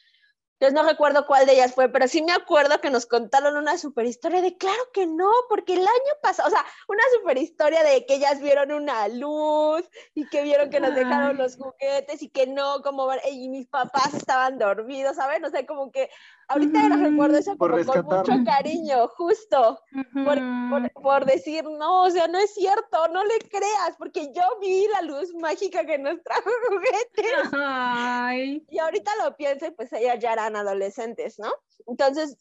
[0.59, 3.77] entonces no recuerdo cuál de ellas fue, pero sí me acuerdo que nos contaron una
[3.77, 7.81] super historia de claro que no, porque el año pasado, o sea, una super historia
[7.81, 12.29] de que ellas vieron una luz y que vieron que nos dejaron los juguetes y
[12.29, 15.45] que no, como y mis papás estaban dormidos, ¿saben?
[15.45, 16.09] O sea, como que
[16.49, 19.81] ahorita uh recuerdo eso como con mucho cariño, justo,
[20.13, 24.87] por, por, decir, no, o sea, no es cierto, no le creas, porque yo vi
[24.87, 27.49] la luz mágica que nos trajo juguetes.
[27.53, 28.65] Ay.
[28.69, 31.51] Y ahorita lo pienso y pues ellas ya eran adolescentes, ¿no?
[31.87, 32.37] Entonces,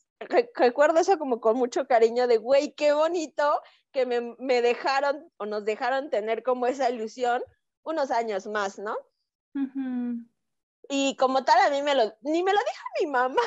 [0.55, 3.61] recuerdo eso como con mucho cariño de, güey, qué bonito
[3.93, 7.43] que me, me, dejaron o nos dejaron tener como esa ilusión
[7.85, 8.97] unos años más, ¿no?
[10.89, 13.43] Y como tal, a mí me lo, ni me lo dijo mi mamá,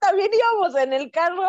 [0.00, 1.48] también íbamos en el carro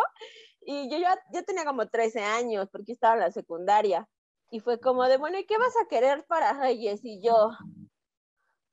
[0.61, 4.07] y yo ya, yo tenía como 13 años porque estaba en la secundaria.
[4.51, 6.99] Y fue como de, bueno, ¿y qué vas a querer para Reyes?
[7.03, 7.51] Y yo,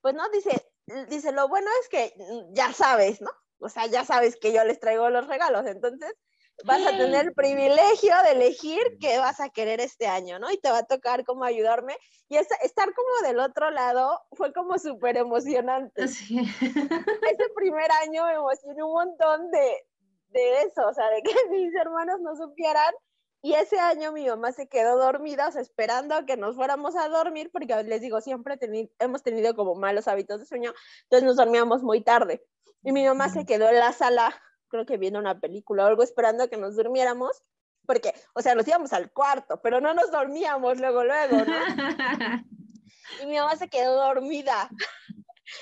[0.01, 0.51] pues no, dice,
[1.09, 2.13] dice, lo bueno es que
[2.53, 3.31] ya sabes, ¿no?
[3.61, 6.13] O sea, ya sabes que yo les traigo los regalos, entonces
[6.65, 10.51] vas a tener el privilegio de elegir qué vas a querer este año, ¿no?
[10.51, 11.97] Y te va a tocar como ayudarme.
[12.29, 16.09] Y estar como del otro lado fue como súper emocionante.
[16.09, 16.39] Sí.
[16.41, 19.87] Ese primer año me emocioné un montón de,
[20.31, 22.95] de eso, o sea, de que mis hermanos no supieran.
[23.41, 26.97] Y ese año mi mamá se quedó dormida, o sea, esperando a que nos fuéramos
[26.97, 28.59] a dormir, porque les digo, siempre
[28.99, 32.45] hemos tenido como malos hábitos de sueño, entonces nos dormíamos muy tarde.
[32.83, 34.35] Y mi mamá se quedó en la sala
[34.69, 37.43] creo que viendo una película o algo esperando a que nos durmiéramos,
[37.87, 41.57] porque, o sea, nos íbamos al cuarto, pero no nos dormíamos luego, luego, ¿no?
[43.23, 44.69] y mi mamá se quedó dormida.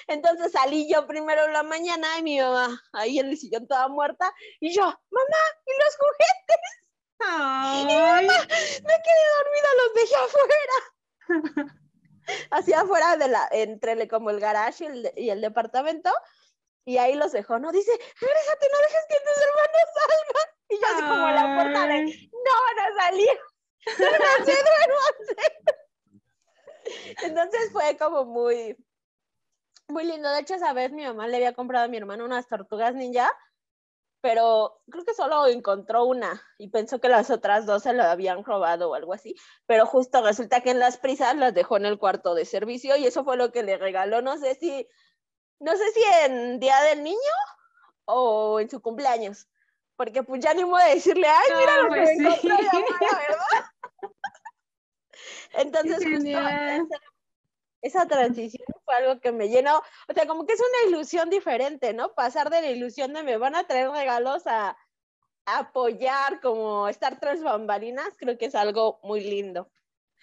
[0.08, 3.86] Entonces salí yo primero en la mañana y mi mamá ahí en el sillón toda
[3.88, 6.86] muerta y yo, mamá, ¿y los juguetes?
[7.18, 10.76] Y mi mamá, me quedé dormida, los dejé afuera.
[12.50, 16.10] Así afuera de la, entre como el garage y el, y el departamento,
[16.86, 17.72] y ahí los dejó, ¿no?
[17.72, 20.48] Dice, regrésate, no dejes que tus hermanos salgan.
[20.68, 23.38] Y yo así como la puerta de, no van a salir.
[23.98, 25.36] Duérmanse, duérmanse.
[27.24, 28.76] Entonces fue como muy,
[29.88, 30.30] muy lindo.
[30.30, 33.32] De hecho, esa vez mi mamá le había comprado a mi hermano unas tortugas ninja,
[34.20, 38.44] pero creo que solo encontró una y pensó que las otras dos se lo habían
[38.44, 39.34] robado o algo así.
[39.66, 43.06] Pero justo resulta que en las prisas las dejó en el cuarto de servicio y
[43.06, 44.22] eso fue lo que le regaló.
[44.22, 44.88] No sé si
[45.60, 47.18] no sé si en Día del Niño
[48.04, 49.48] o en su cumpleaños,
[49.96, 53.64] porque pues ya ni modo de decirle, ay, mira lo que pues me encontré, ¿verdad?
[55.54, 56.98] Entonces, justo
[57.82, 61.94] esa, transición fue algo que me llenó, o sea, como que es una ilusión diferente,
[61.94, 62.14] ¿no?
[62.14, 64.76] Pasar de la ilusión de me van a traer regalos a,
[65.46, 69.70] a apoyar, como estar tras bambalinas, creo que es algo muy lindo.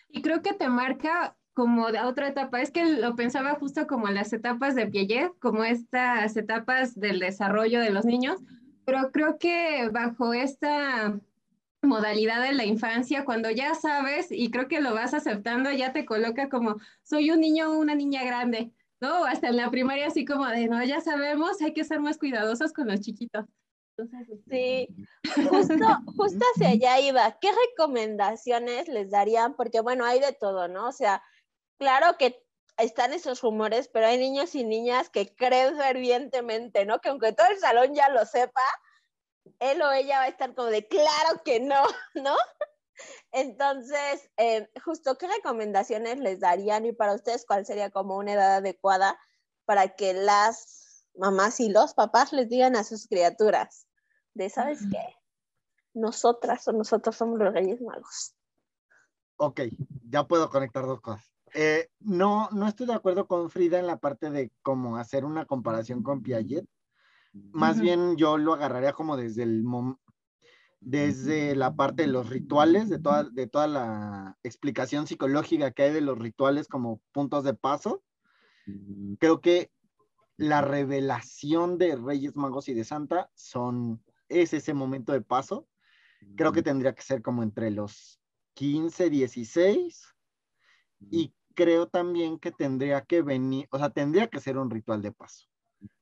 [0.10, 2.62] Y creo que te marca como de otra etapa.
[2.62, 7.80] Es que lo pensaba justo como las etapas de Piaget, como estas etapas del desarrollo
[7.80, 8.40] de los niños,
[8.86, 11.20] pero creo que bajo esta
[11.82, 16.06] modalidad de la infancia, cuando ya sabes y creo que lo vas aceptando, ya te
[16.06, 19.26] coloca como soy un niño o una niña grande, ¿no?
[19.26, 22.74] Hasta en la primaria así como de, no, ya sabemos, hay que ser más cuidadosos
[22.74, 23.46] con los chiquitos.
[23.96, 24.88] Este,
[25.24, 25.86] sí, justo,
[26.18, 27.38] justo hacia allá iba.
[27.40, 29.56] ¿Qué recomendaciones les darían?
[29.56, 30.88] Porque bueno, hay de todo, ¿no?
[30.88, 31.22] O sea,
[31.78, 32.44] claro que
[32.78, 37.00] están esos rumores, pero hay niños y niñas que creen fervientemente, ¿no?
[37.00, 38.62] Que aunque todo el salón ya lo sepa,
[39.60, 41.84] él o ella va a estar como de, claro que no,
[42.16, 42.36] ¿no?
[43.32, 48.56] Entonces, eh, justo, ¿qué recomendaciones les darían y para ustedes cuál sería como una edad
[48.56, 49.20] adecuada
[49.66, 53.88] para que las mamás y los papás les digan a sus criaturas
[54.34, 55.16] de, ¿sabes qué?
[55.94, 58.36] Nosotras o nosotros somos los Reyes Magos.
[59.38, 59.62] Ok,
[60.10, 61.33] ya puedo conectar dos cosas.
[61.54, 65.46] Eh, no, no estoy de acuerdo con Frida en la parte de cómo hacer una
[65.46, 66.66] comparación con Piaget.
[67.52, 69.64] Más bien yo lo agarraría como desde el
[70.86, 75.94] desde la parte de los rituales, de toda, de toda la explicación psicológica que hay
[75.94, 78.04] de los rituales como puntos de paso.
[79.20, 79.72] Creo que
[80.38, 85.68] la revelación de Reyes Magos y de Santa son, es ese momento de paso.
[86.36, 88.20] Creo que tendría que ser como entre los
[88.56, 90.16] 15, 16
[91.12, 95.12] y creo también que tendría que venir, o sea, tendría que ser un ritual de
[95.12, 95.48] paso.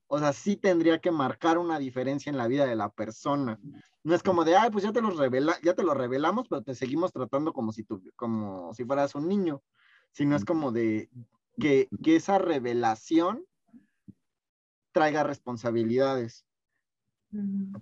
[0.08, 3.60] O sea, sí tendría que marcar una diferencia en la vida de la persona.
[4.04, 6.64] No es como de, ay, pues ya te lo revela, ya te lo revelamos, pero
[6.64, 9.64] te seguimos tratando como si tú, como si fueras un niño.
[10.12, 11.10] Sino es como de
[11.58, 13.46] que, que esa revelación
[14.92, 16.46] traiga responsabilidades,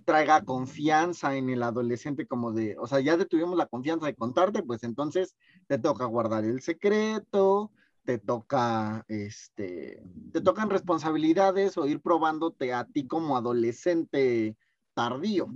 [0.04, 4.62] traiga confianza en el adolescente como de, o sea, ya tuvimos la confianza de contarte,
[4.62, 5.36] pues entonces
[5.66, 7.72] te toca guardar el secreto,
[8.04, 14.56] te toca, este, te tocan responsabilidades o ir probándote a ti como adolescente
[14.94, 15.48] tardío.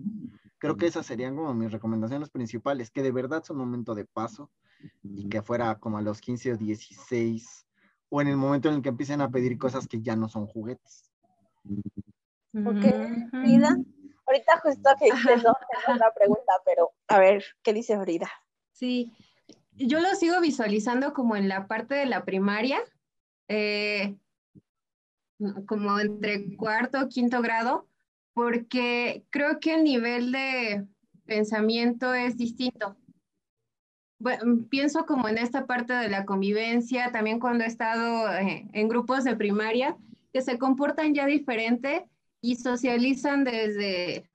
[0.59, 4.07] Creo que esas serían como mis recomendaciones principales, que de verdad es un momento de
[4.07, 4.51] paso
[5.03, 7.67] y que fuera como a los 15 o 16
[8.09, 10.47] o en el momento en el que empiecen a pedir cosas que ya no son
[10.47, 11.11] juguetes.
[12.55, 13.77] Ok, Frida.
[14.27, 18.31] Ahorita justo que dices, no, tengo una pregunta, pero a ver, ¿qué dice Frida?
[18.73, 19.13] Sí,
[19.73, 22.81] yo lo sigo visualizando como en la parte de la primaria,
[23.49, 24.17] eh,
[25.67, 27.89] como entre cuarto o quinto grado,
[28.35, 30.87] porque creo que el nivel de
[31.27, 32.97] pensamiento es distinto.
[34.19, 38.89] Bueno, pienso como en esta parte de la convivencia, también cuando he estado eh, en
[38.89, 39.97] grupos de primaria,
[40.33, 42.09] que se comportan ya diferente
[42.45, 44.31] y socializan desde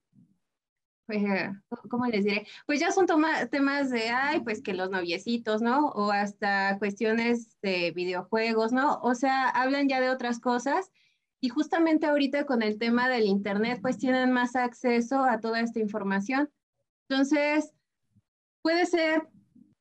[1.06, 1.52] pues, eh,
[1.90, 2.48] ¿cómo les diré?
[2.66, 3.06] Pues ya son
[3.52, 5.90] temas de, ay, pues que los noviecitos, ¿no?
[5.90, 9.00] O hasta cuestiones de videojuegos, ¿no?
[9.02, 10.92] O sea, hablan ya de otras cosas
[11.40, 15.80] y justamente ahorita con el tema del Internet, pues tienen más acceso a toda esta
[15.80, 16.50] información.
[17.08, 17.74] Entonces,
[18.64, 19.28] puede ser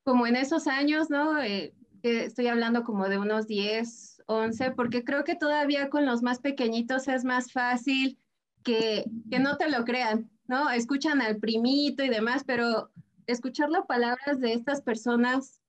[0.04, 1.42] como en esos años, ¿no?
[1.42, 6.38] Eh, estoy hablando como de unos 10, 11, porque creo que todavía con los más
[6.38, 8.18] pequeñitos es más fácil
[8.62, 10.70] que, que no te lo crean, ¿no?
[10.70, 12.90] Escuchan al primito y demás, pero
[13.26, 15.60] escuchar las palabras de estas personas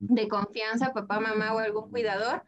[0.00, 2.42] de confianza, papá, mamá o algún cuidador,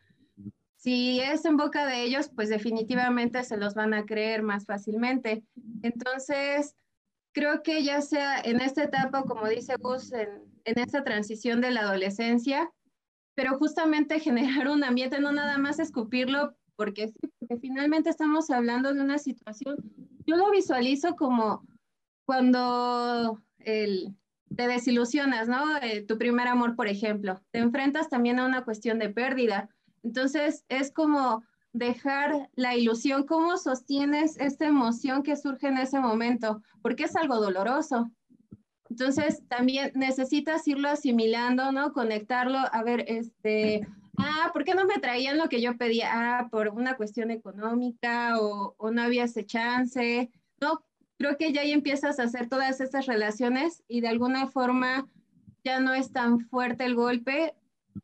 [0.76, 5.42] si es en boca de ellos, pues definitivamente se los van a creer más fácilmente.
[5.82, 6.76] Entonces,
[7.32, 10.28] creo que ya sea en esta etapa, como dice Gus, en,
[10.64, 12.70] en esta transición de la adolescencia,
[13.37, 19.01] pero justamente generar un ambiente, no nada más escupirlo, porque porque finalmente estamos hablando de
[19.01, 19.77] una situación
[20.27, 21.64] yo lo visualizo como
[22.25, 25.77] cuando te desilusionas, ¿no?
[25.79, 29.68] Eh, tu primer amor, por ejemplo, te enfrentas también a una cuestión de pérdida.
[30.03, 36.62] Entonces, es como dejar la ilusión, cómo sostienes esta emoción que surge en ese momento,
[36.83, 38.11] porque es algo doloroso.
[38.98, 41.92] Entonces, también necesitas irlo asimilando, ¿no?
[41.92, 46.09] Conectarlo, a ver, este, ah, ¿por qué no me traían lo que yo pedía?
[46.14, 50.30] Ah, por una cuestión económica o, o no había ese chance.
[50.62, 50.82] No,
[51.18, 55.06] creo que ya ahí empiezas a hacer todas esas relaciones y de alguna forma
[55.62, 57.54] ya no es tan fuerte el golpe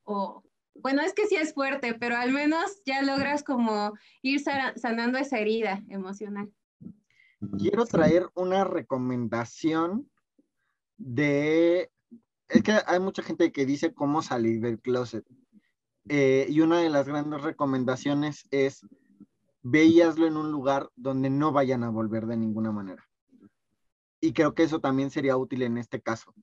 [0.04, 4.42] o, bueno, es que sí es fuerte, pero al menos ya logras como ir
[4.76, 6.52] sanando esa herida emocional.
[7.58, 10.11] Quiero traer una recomendación
[10.96, 11.90] de,
[12.48, 15.24] es que hay mucha gente que dice cómo salir del closet.
[16.08, 18.84] Eh, y una de las grandes recomendaciones es
[19.62, 23.08] veíaslo en un lugar donde no vayan a volver de ninguna manera.
[24.20, 26.34] Y creo que eso también sería útil en este caso.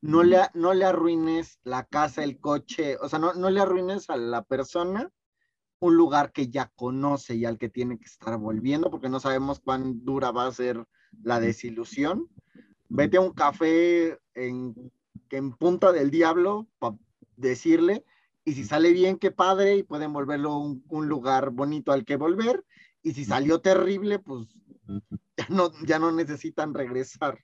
[0.00, 4.10] No le, no le arruines la casa, el coche, o sea, no, no le arruines
[4.10, 5.10] a la persona
[5.80, 9.60] un lugar que ya conoce y al que tiene que estar volviendo, porque no sabemos
[9.60, 10.86] cuán dura va a ser
[11.22, 12.28] la desilusión.
[12.90, 14.74] Vete a un café en,
[15.30, 16.96] en punta del diablo para
[17.36, 18.04] decirle,
[18.44, 22.64] y si sale bien, qué padre, y pueden volverlo un, lugar bonito al que volver,
[23.02, 24.48] y si salió terrible, pues
[25.36, 27.38] ya no, ya no necesitan regresar.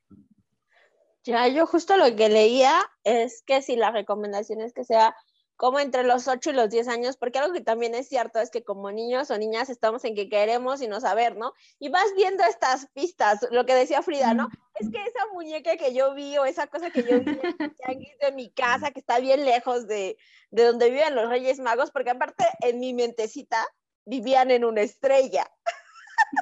[1.22, 5.14] Ya, yo justo lo que leía es que si la recomendación es que sea
[5.56, 8.50] como entre los 8 y los 10 años, porque algo que también es cierto es
[8.50, 11.54] que como niños o niñas estamos en que queremos y no saber, ¿no?
[11.78, 14.48] Y vas viendo estas pistas, lo que decía Frida, ¿no?
[14.74, 17.24] Es que esa muñeca que yo vi o esa cosa que yo vi
[18.20, 20.18] de mi casa, que está bien lejos de,
[20.50, 23.66] de donde viven los Reyes Magos, porque aparte en mi mentecita
[24.04, 25.50] vivían en una estrella.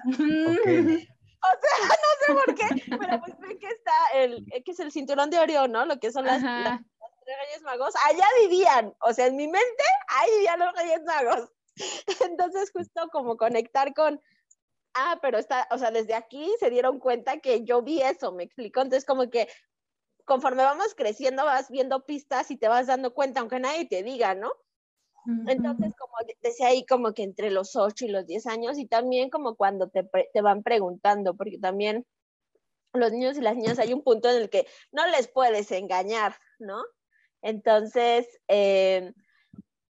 [1.45, 4.91] O sea, no sé por qué, pero pues ven que está el, que es el
[4.91, 5.85] cinturón de Orión, ¿no?
[5.85, 6.43] Lo que son las,
[7.33, 11.51] Reyes Magos, allá vivían, o sea, en mi mente, ahí vivían los Reyes Magos.
[12.31, 14.21] Entonces, justo como conectar con,
[14.95, 18.45] ah, pero está, o sea, desde aquí se dieron cuenta que yo vi eso, me
[18.45, 18.81] explico.
[18.81, 19.49] Entonces, como que
[20.25, 24.35] conforme vamos creciendo, vas viendo pistas y te vas dando cuenta, aunque nadie te diga,
[24.35, 24.53] ¿no?
[25.47, 26.13] Entonces, como
[26.43, 29.89] decía ahí, como que entre los 8 y los 10 años, y también como cuando
[29.89, 32.07] te, te van preguntando, porque también
[32.93, 36.37] los niños y las niñas hay un punto en el que no les puedes engañar,
[36.59, 36.83] ¿no?
[37.45, 39.13] Entonces, eh,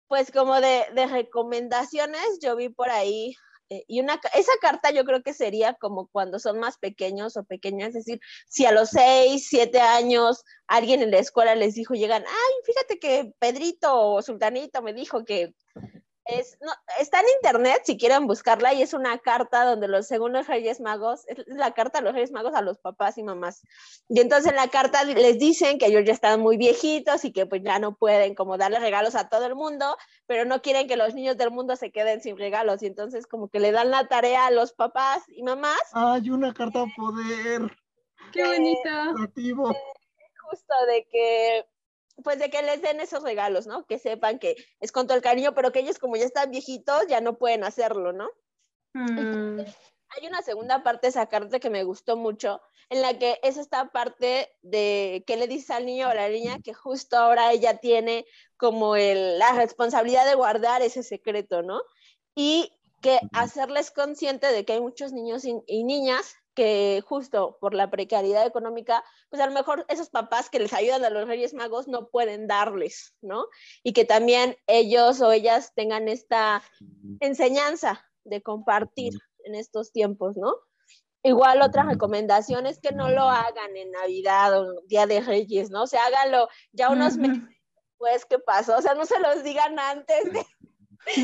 [0.09, 3.35] pues como de, recomendaciones, yo vi por ahí,
[3.69, 7.45] eh, y una, esa carta yo creo que sería como cuando son más pequeños o
[7.45, 8.19] pequeñas, es decir,
[8.49, 12.99] si a los seis, siete años alguien en la escuela les dijo, llegan, ay, fíjate
[12.99, 15.53] que Pedrito o Sultanito me dijo que
[16.27, 20.33] Es, no, está en internet si quieren buscarla y es una carta donde los, según
[20.33, 23.63] los Reyes Magos, es la carta de los Reyes Magos a los papás y mamás.
[24.09, 27.45] Y entonces en la carta les dicen que ellos ya están muy viejitos y que
[27.45, 30.97] pues ya no pueden como darle regalos a todo el mundo, pero no quieren que
[30.97, 34.07] los niños del mundo se queden sin regalos y entonces como que le dan la
[34.07, 35.79] tarea a los papás y mamás.
[35.93, 37.61] Hay una carta poder.
[38.33, 38.89] Qué bonito.
[40.49, 41.65] justo de que
[42.23, 43.85] pues de que les den esos regalos, ¿no?
[43.85, 47.07] Que sepan que es con todo el cariño, pero que ellos como ya están viejitos
[47.07, 48.29] ya no pueden hacerlo, ¿no?
[48.93, 49.61] Mm.
[50.09, 53.57] Hay una segunda parte de esa carta que me gustó mucho, en la que es
[53.57, 57.51] esta parte de que le dice al niño o a la niña que justo ahora
[57.51, 61.81] ella tiene como el, la responsabilidad de guardar ese secreto, ¿no?
[62.35, 67.91] Y que hacerles consciente de que hay muchos niños y niñas que justo por la
[67.91, 71.87] precariedad económica, pues a lo mejor esos papás que les ayudan a los Reyes Magos
[71.87, 73.45] no pueden darles, ¿no?
[73.83, 76.63] Y que también ellos o ellas tengan esta
[77.19, 80.55] enseñanza de compartir en estos tiempos, ¿no?
[81.21, 85.83] Igual otra recomendación es que no lo hagan en Navidad o Día de Reyes, ¿no?
[85.83, 87.43] O sea, háganlo ya unos meses
[87.75, 90.43] después que pasó, o sea, no se los digan antes de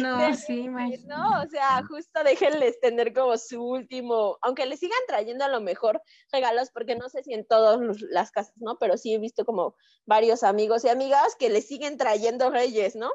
[0.02, 0.68] no, sí,
[1.06, 5.62] No, o sea, justo déjenles tener como su último, aunque les sigan trayendo a lo
[5.62, 8.78] mejor regalos, porque no sé si en todas las casas, ¿no?
[8.80, 9.76] Pero sí he visto como
[10.06, 13.12] varios amigos y amigas que les siguen trayendo reyes, ¿no?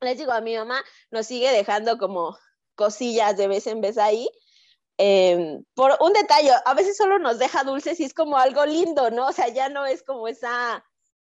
[0.00, 2.36] Les digo, a mi mamá nos sigue dejando como
[2.74, 4.28] cosillas de vez en vez ahí.
[4.96, 9.10] Em, por un detalle, a veces solo nos deja dulces y es como algo lindo,
[9.10, 9.28] ¿no?
[9.28, 10.84] O sea, ya no es como esa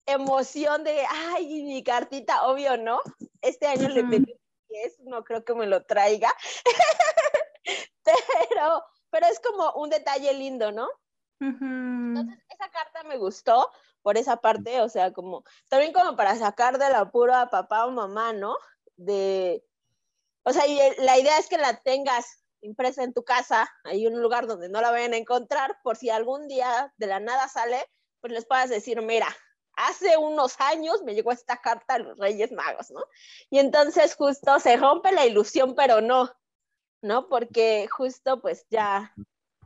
[0.08, 3.00] emoción de, ay, mi cartita, obvio, ¿no?
[3.42, 4.40] Este año le pedí
[4.70, 6.34] 10, no creo que me lo traiga,
[8.50, 10.90] pero, pero es como un detalle lindo, ¿no?
[11.40, 13.70] Entonces, esa carta me gustó
[14.02, 17.92] por esa parte, o sea, como, también como para sacar del apuro a papá o
[17.92, 18.56] mamá, ¿no?
[18.96, 19.64] De,
[20.44, 24.20] o sea, y la idea es que la tengas impresa en tu casa, hay un
[24.22, 27.86] lugar donde no la vayan a encontrar, por si algún día de la nada sale,
[28.20, 29.28] pues les puedas decir, mira,
[29.78, 33.06] hace unos años me llegó esta carta a los Reyes Magos, ¿no?
[33.50, 36.36] Y entonces justo se rompe la ilusión, pero no,
[37.02, 37.30] ¿no?
[37.30, 39.14] Porque justo pues ya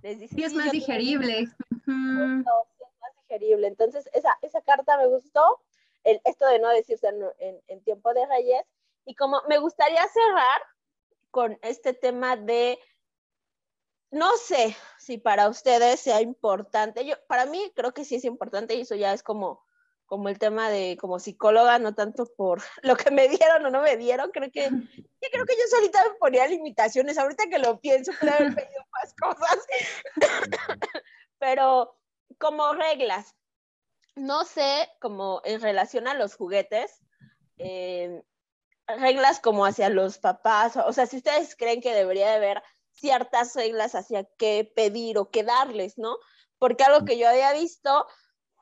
[0.04, 0.36] les dice...
[0.36, 1.40] Sí, es más digerible.
[1.40, 3.68] es más digerible.
[3.68, 5.62] Entonces esa, esa carta me gustó,
[6.04, 7.08] el, esto de no decirse
[7.40, 8.66] en, en tiempo de Reyes.
[9.06, 10.62] Y como me gustaría cerrar
[11.32, 12.78] con este tema de
[14.12, 17.06] no sé si para ustedes sea importante.
[17.06, 19.64] Yo, para mí creo que sí es importante y eso ya es como
[20.12, 23.82] como el tema de como psicóloga, no tanto por lo que me dieron o no
[23.82, 28.12] me dieron, creo que, creo que yo solita me ponía limitaciones, ahorita que lo pienso,
[28.20, 29.58] pude haber pedido más cosas,
[31.40, 31.98] pero
[32.38, 33.34] como reglas,
[34.18, 37.00] no sé, como en relación a los juguetes,
[37.58, 38.22] eh,
[38.88, 43.56] reglas como hacia los papás, o sea, si ustedes creen que debería de haber ciertas
[43.56, 46.18] reglas hacia qué pedir o qué darles, ¿no?
[46.58, 48.06] Porque algo que yo había visto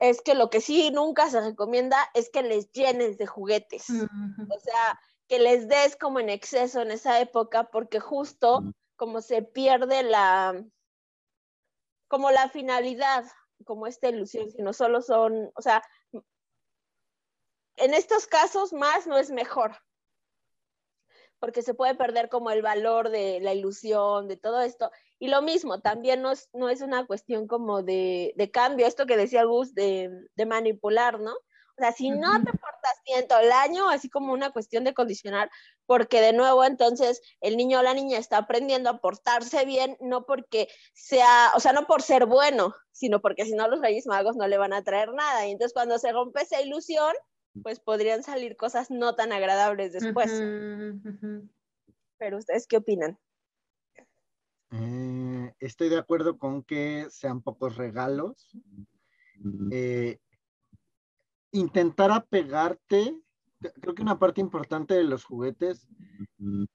[0.00, 3.90] es que lo que sí nunca se recomienda es que les llenes de juguetes.
[3.90, 8.62] O sea, que les des como en exceso en esa época, porque justo
[8.96, 10.64] como se pierde la,
[12.08, 13.24] como la finalidad,
[13.64, 15.82] como esta ilusión, sino solo son, o sea,
[17.76, 19.76] en estos casos más no es mejor,
[21.40, 24.90] porque se puede perder como el valor de la ilusión, de todo esto.
[25.18, 29.06] Y lo mismo, también no es, no es una cuestión como de, de cambio, esto
[29.06, 31.32] que decía Gus, de, de, manipular, ¿no?
[31.32, 34.92] O sea, si no te portas bien todo el año, así como una cuestión de
[34.92, 35.50] condicionar,
[35.86, 40.26] porque de nuevo entonces el niño o la niña está aprendiendo a portarse bien, no
[40.26, 44.36] porque sea, o sea, no por ser bueno, sino porque si no los Reyes Magos
[44.36, 45.46] no le van a traer nada.
[45.46, 47.14] Y entonces cuando se rompe esa ilusión,
[47.62, 50.30] pues podrían salir cosas no tan agradables después.
[52.18, 53.18] Pero ustedes qué opinan?
[54.72, 58.50] Eh, estoy de acuerdo con que sean pocos regalos.
[59.70, 60.18] Eh,
[61.52, 63.20] intentar apegarte,
[63.80, 65.88] creo que una parte importante de los juguetes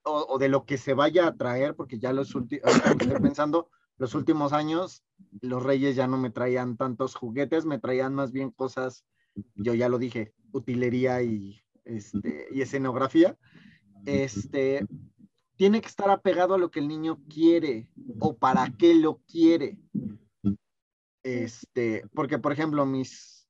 [0.03, 4.13] o, de lo que se vaya a traer, porque ya los últimos, estoy pensando, los
[4.15, 5.03] últimos años,
[5.41, 9.05] los reyes ya no me traían tantos juguetes, me traían más bien cosas,
[9.55, 13.37] yo ya lo dije, utilería y, este, y escenografía.
[14.05, 14.85] Este,
[15.55, 17.89] tiene que estar apegado a lo que el niño quiere
[18.19, 19.77] o para qué lo quiere.
[21.23, 23.47] Este, porque por ejemplo, mis,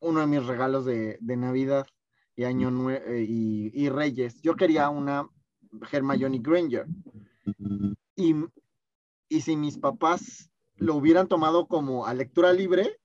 [0.00, 1.86] uno de mis regalos de, Navidad
[2.36, 5.28] y Año Nuevo eh, y, Reyes, yo quería una
[5.90, 6.86] Hermione Granger.
[8.16, 8.34] Y,
[9.28, 13.00] y si mis papás lo hubieran tomado como a lectura libre,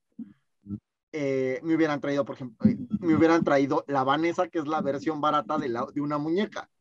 [1.13, 4.81] eh, me hubieran traído, por ejemplo, eh, me hubieran traído la Vanessa, que es la
[4.81, 6.71] versión barata de, la, de una muñeca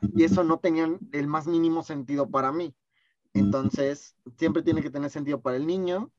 [0.00, 2.74] Y eso no tenía el más mínimo sentido para mí.
[3.32, 6.10] Entonces, siempre tiene que tener sentido para el niño.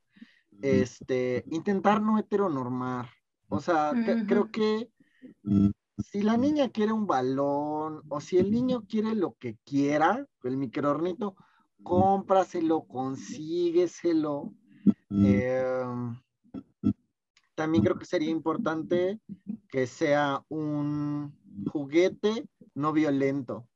[0.62, 3.10] Este, intentar no heteronormar.
[3.50, 3.92] O sea,
[4.26, 4.90] creo que
[5.98, 10.58] si la niña quiere un balón o si el niño quiere lo que quiera, el
[10.58, 11.36] microornito,
[11.84, 14.54] cómpraselo, consígueselo.
[15.10, 16.16] Em,
[17.58, 19.20] también creo que sería importante
[19.68, 21.36] que sea un
[21.72, 23.68] juguete no violento.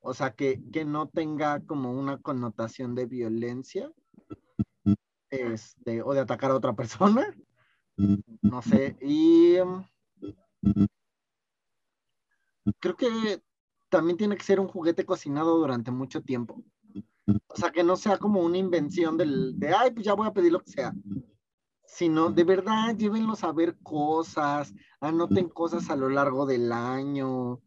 [0.00, 3.92] O sea, que, no tenga como una connotación de violencia
[5.30, 7.32] este, o de atacar a otra persona.
[8.42, 8.96] No sé.
[9.00, 9.84] Y em,
[12.80, 13.40] creo que
[13.88, 16.60] también tiene que ser un juguete cocinado durante mucho tiempo.
[17.46, 20.32] O sea, que no sea como una invención del, de, ay, pues ya voy a
[20.32, 20.92] pedir lo que sea.
[21.92, 27.60] Sino, de verdad, llévenlos a ver cosas, anoten cosas a lo largo del año,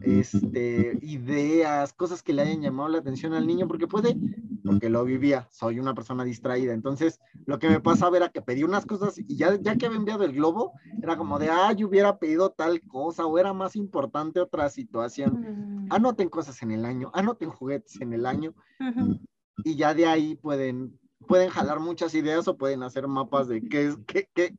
[0.00, 4.16] este, ideas, cosas que le hayan llamado la atención al niño, porque puede,
[4.64, 6.72] porque lo vivía, soy una persona distraída.
[6.72, 9.98] Entonces, lo que me pasaba era que pedí unas cosas y ya, ya que había
[9.98, 10.72] enviado el globo,
[11.02, 15.86] era como de, ay, yo hubiera pedido tal cosa o era más importante otra situación.
[15.86, 15.92] Mm.
[15.92, 18.54] Anoten cosas en el año, anoten juguetes en el año
[19.64, 23.86] y ya de ahí pueden, pueden jalar muchas ideas o pueden hacer mapas de qué
[23.86, 24.54] es, qué, qué,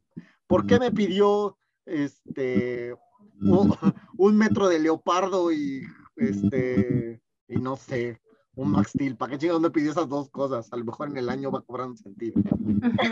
[0.47, 2.95] por qué me pidió este
[4.17, 5.83] un, metro de leopardo y
[6.15, 8.19] este, y no sé,
[8.55, 9.15] un Max Steel.
[9.15, 10.71] ¿Para qué chingados me pidió esas dos cosas?
[10.73, 12.41] A lo mejor en el año va cobrando sentido.
[12.43, 13.11] Gracias,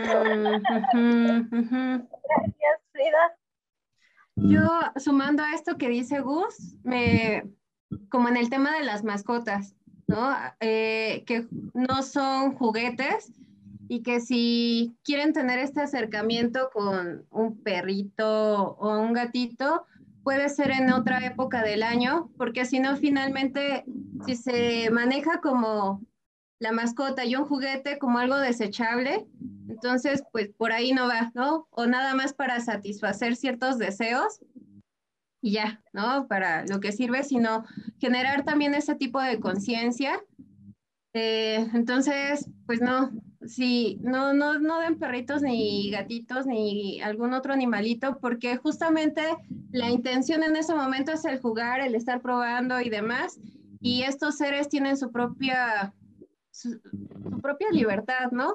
[2.92, 3.38] Frida.
[4.36, 7.50] Yo, sumando a esto que dice Gus, me,
[8.10, 9.74] como en el tema de las mascotas,
[10.06, 10.34] ¿no?
[10.60, 13.32] Eh, que no son juguetes
[13.88, 19.86] y que si quieren tener este acercamiento con un perrito o un gatito,
[20.24, 23.84] puede ser en otra época del año, porque si no, finalmente,
[24.26, 26.02] si se maneja como
[26.58, 29.26] la mascota y un juguete como algo desechable,
[29.68, 31.68] entonces, pues por ahí no va, ¿no?
[31.70, 34.40] O nada más para satisfacer ciertos deseos
[35.46, 36.26] y ya, ¿no?
[36.26, 37.64] Para lo que sirve, sino
[38.00, 40.20] generar también ese tipo de conciencia.
[41.14, 43.12] Eh, entonces, pues no,
[43.46, 49.22] Sí, no, no, no den perritos ni gatitos ni algún otro animalito, porque justamente
[49.70, 53.38] la intención en ese momento es el jugar, el estar probando y demás.
[53.80, 55.94] Y estos seres tienen su propia,
[56.50, 56.80] su,
[57.40, 58.54] propia libertad, ¿no?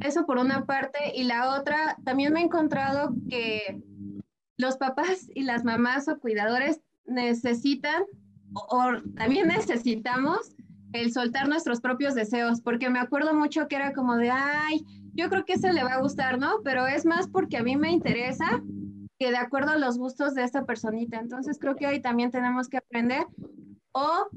[0.00, 0.98] Eso por una parte.
[1.14, 3.80] Y la otra, también me he encontrado que
[4.56, 8.04] los papás y las mamás o cuidadores necesitan
[8.54, 10.56] o también necesitamos
[10.92, 14.84] el soltar nuestros propios deseos, porque me acuerdo mucho que era como de, ay,
[15.14, 16.60] yo creo que ese le va a gustar, ¿no?
[16.64, 18.62] Pero es más porque a mí me interesa
[19.18, 21.18] que de acuerdo a los gustos de esta personita.
[21.18, 23.26] Entonces creo que ahí también tenemos que aprender.
[23.92, 24.28] O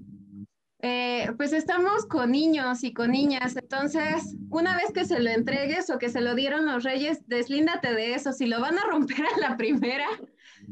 [0.81, 5.89] eh, pues estamos con niños y con niñas, entonces una vez que se lo entregues
[5.89, 8.31] o que se lo dieron los reyes, deslíndate de eso.
[8.31, 10.07] Si lo van a romper a la primera,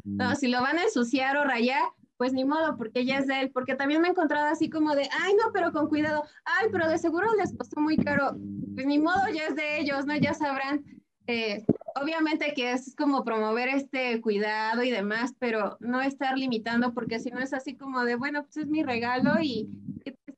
[0.05, 1.83] no, si lo van a ensuciar o rayar,
[2.15, 4.95] pues ni modo, porque ya es de él, porque también me he encontrado así como
[4.95, 8.35] de, ay, no, pero con cuidado, ay, pero de seguro les costó muy caro,
[8.75, 10.15] pues ni modo, ya es de ellos, ¿no?
[10.15, 10.83] Ya sabrán.
[11.27, 11.65] Eh,
[12.01, 17.29] obviamente que es como promover este cuidado y demás, pero no estar limitando, porque si
[17.29, 19.96] no es así como de, bueno, pues es mi regalo y ¿qué te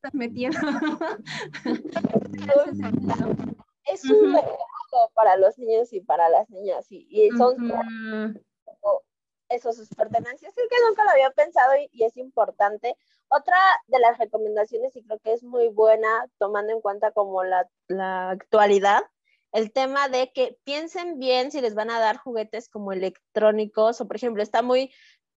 [0.10, 0.60] estás metiendo?
[3.86, 4.58] es un regalo
[5.14, 7.72] para los niños y para las niñas, y, son
[9.50, 10.56] eso, sus pertenencias.
[10.56, 12.96] Es que nunca lo había pensado y, es importante.
[13.30, 13.58] Otra
[13.88, 18.30] de las recomendaciones, y creo que es muy buena, tomando en cuenta como la, la
[18.32, 19.02] actualidad,
[19.52, 24.08] el tema de que piensen bien si les van a dar juguetes como electrónicos o,
[24.08, 24.94] por ejemplo, está muy,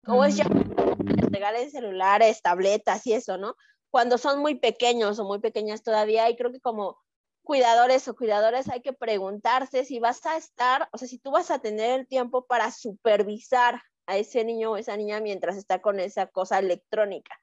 [0.06, 3.54] o es ya les regalen celulares, tabletas y eso, ¿no?
[3.91, 6.99] Cuando son muy pequeños o muy pequeñas todavía, y creo que como
[7.43, 11.51] cuidadores o cuidadores hay que preguntarse si vas a estar, o sea, si tú vas
[11.51, 16.01] a tener el tiempo para supervisar a ese niño o esa niña mientras está con
[16.01, 17.34] esa cosa electrónica.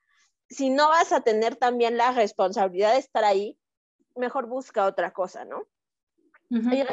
[0.49, 3.59] Si no vas a tener también la responsabilidad de estar ahí,
[4.15, 5.67] mejor busca otra cosa, ¿no?
[6.49, 6.83] Y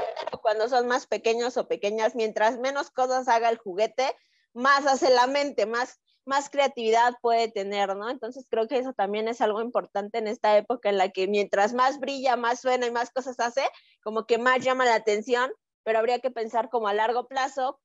[0.42, 4.16] cuando son más pequeños o pequeñas, mientras menos cosas haga el juguete,
[4.52, 8.08] más hace la mente, más, más creatividad puede tener, ¿no?
[8.08, 11.74] Entonces creo que eso también es algo importante en esta época en la que mientras
[11.74, 13.62] más brilla, más suena y más cosas hace,
[14.02, 15.52] como que más llama la atención,
[15.82, 17.80] pero habría que pensar como a largo plazo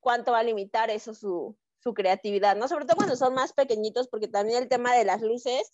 [0.00, 1.56] cuánto va a limitar eso su,
[1.94, 2.68] creatividad, ¿no?
[2.68, 5.72] Sobre todo cuando son más pequeñitos, porque también el tema de las luces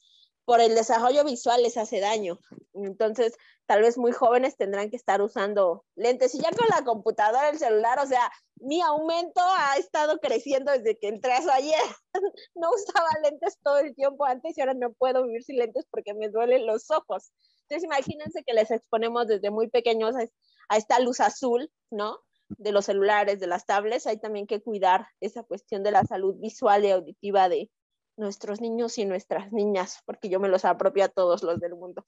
[0.48, 2.38] por el desarrollo visual les hace daño.
[2.72, 3.36] Entonces,
[3.66, 6.34] tal vez muy jóvenes tendrán que estar usando lentes.
[6.34, 10.98] Y ya con la computadora, el celular, o sea, mi aumento ha estado creciendo desde
[10.98, 11.78] que entré ayer.
[12.54, 16.14] no usaba lentes todo el tiempo antes y ahora no puedo vivir sin lentes porque
[16.14, 17.30] me duelen los ojos.
[17.68, 20.24] Entonces, imagínense que les exponemos desde muy pequeños a,
[20.70, 22.20] a esta luz azul, ¿no?
[22.48, 24.06] De los celulares, de las tablets.
[24.06, 27.70] Hay también que cuidar esa cuestión de la salud visual y auditiva de,
[28.18, 32.04] nuestros niños y nuestras niñas, porque yo me los apropio a todos los del mundo.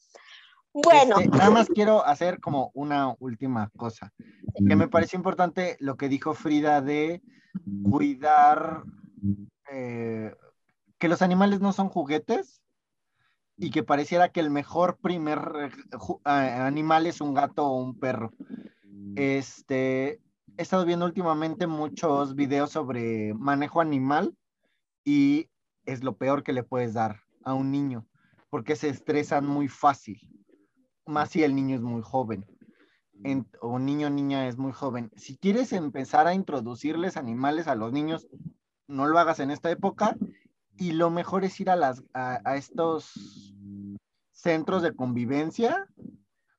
[0.72, 1.18] Bueno.
[1.18, 4.12] Este, nada más quiero hacer como una última cosa,
[4.54, 7.22] que me pareció importante lo que dijo Frida de
[7.82, 8.84] cuidar
[9.72, 10.34] eh,
[10.98, 12.62] que los animales no son juguetes
[13.56, 15.70] y que pareciera que el mejor primer
[16.24, 18.32] animal es un gato o un perro.
[19.16, 20.20] Este,
[20.56, 24.34] he estado viendo últimamente muchos videos sobre manejo animal
[25.04, 25.48] y
[25.92, 28.06] es lo peor que le puedes dar a un niño,
[28.48, 30.20] porque se estresan muy fácil,
[31.06, 32.46] más si el niño es muy joven.
[33.60, 35.10] o niño o niña es muy joven.
[35.16, 38.28] Si quieres empezar a introducirles animales a los niños,
[38.86, 40.16] no lo hagas en esta época
[40.76, 43.54] y lo mejor es ir a, las, a, estos
[44.30, 45.86] centros de convivencia,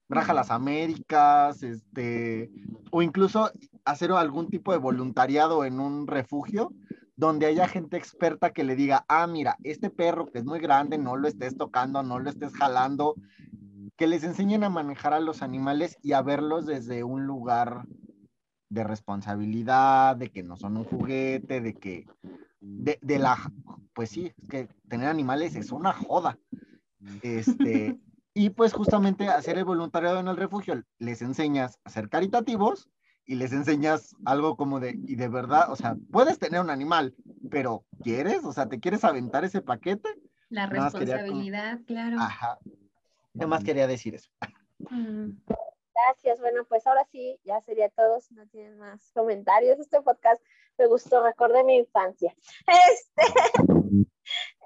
[0.08, 2.52] Raja las Américas, este,
[2.92, 3.50] o incluso
[3.86, 6.74] hacer algún tipo de voluntariado en un refugio
[7.22, 10.98] donde haya gente experta que le diga, ah, mira, este perro que es muy grande,
[10.98, 13.14] no lo estés tocando, no lo estés jalando,
[13.96, 17.86] que les enseñen a manejar a los animales y a verlos desde un lugar
[18.70, 22.08] de responsabilidad, de que no son un juguete, de que,
[22.60, 23.38] de, la,
[23.94, 26.40] pues sí, es que tener animales es una joda.
[27.22, 28.00] Este,
[28.34, 32.90] y pues justamente hacer el voluntariado en el refugio, les enseñas a ser caritativos
[33.26, 37.16] y les enseñas algo como de, y de verdad, o sea, puedes tener un animal,
[37.50, 38.44] pero ¿quieres?
[38.44, 40.10] O sea, ¿te quieres aventar ese paquete?
[40.50, 42.18] La responsabilidad, claro.
[42.20, 42.60] Ajá.
[43.34, 44.30] Nada más quería decir eso.
[44.90, 45.32] Mm.
[45.94, 46.40] Gracias.
[46.40, 48.20] Bueno, pues ahora sí, ya sería todo.
[48.20, 50.42] Si no tienen más comentarios, este podcast
[50.78, 52.36] me gustó, recordé mi infancia.
[52.68, 54.08] Este.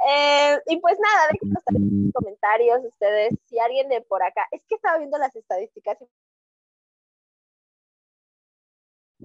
[0.07, 3.33] Eh, y pues nada, déjenos comentarios ustedes.
[3.45, 5.97] Si alguien de por acá, es que estaba viendo las estadísticas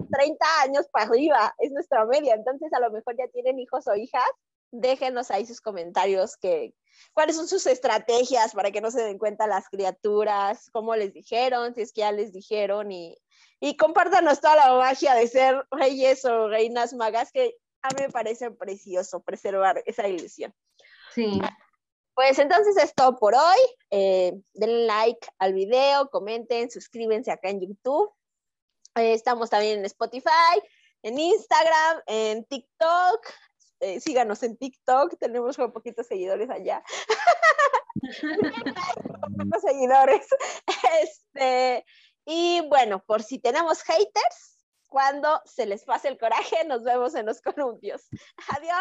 [0.09, 3.95] 30 años para arriba, es nuestra media, entonces a lo mejor ya tienen hijos o
[3.95, 4.29] hijas,
[4.71, 6.73] déjenos ahí sus comentarios, que,
[7.13, 11.75] cuáles son sus estrategias para que no se den cuenta las criaturas, cómo les dijeron,
[11.75, 13.17] si es que ya les dijeron y,
[13.59, 18.09] y compártanos toda la magia de ser reyes o reinas magas, que a mí me
[18.09, 20.53] parece precioso preservar esa ilusión.
[21.13, 21.41] Sí.
[22.13, 23.59] Pues entonces es todo por hoy.
[23.89, 28.11] Eh, den like al video, comenten, suscríbanse acá en YouTube
[28.95, 30.61] eh, estamos también en Spotify,
[31.03, 33.27] en Instagram, en TikTok.
[33.79, 36.83] Eh, síganos en TikTok, tenemos un poquitos seguidores allá.
[39.21, 40.27] poquitos seguidores.
[41.01, 41.85] Este,
[42.25, 47.25] y bueno, por si tenemos haters, cuando se les pase el coraje, nos vemos en
[47.25, 48.09] los columpios.
[48.49, 48.77] Adiós.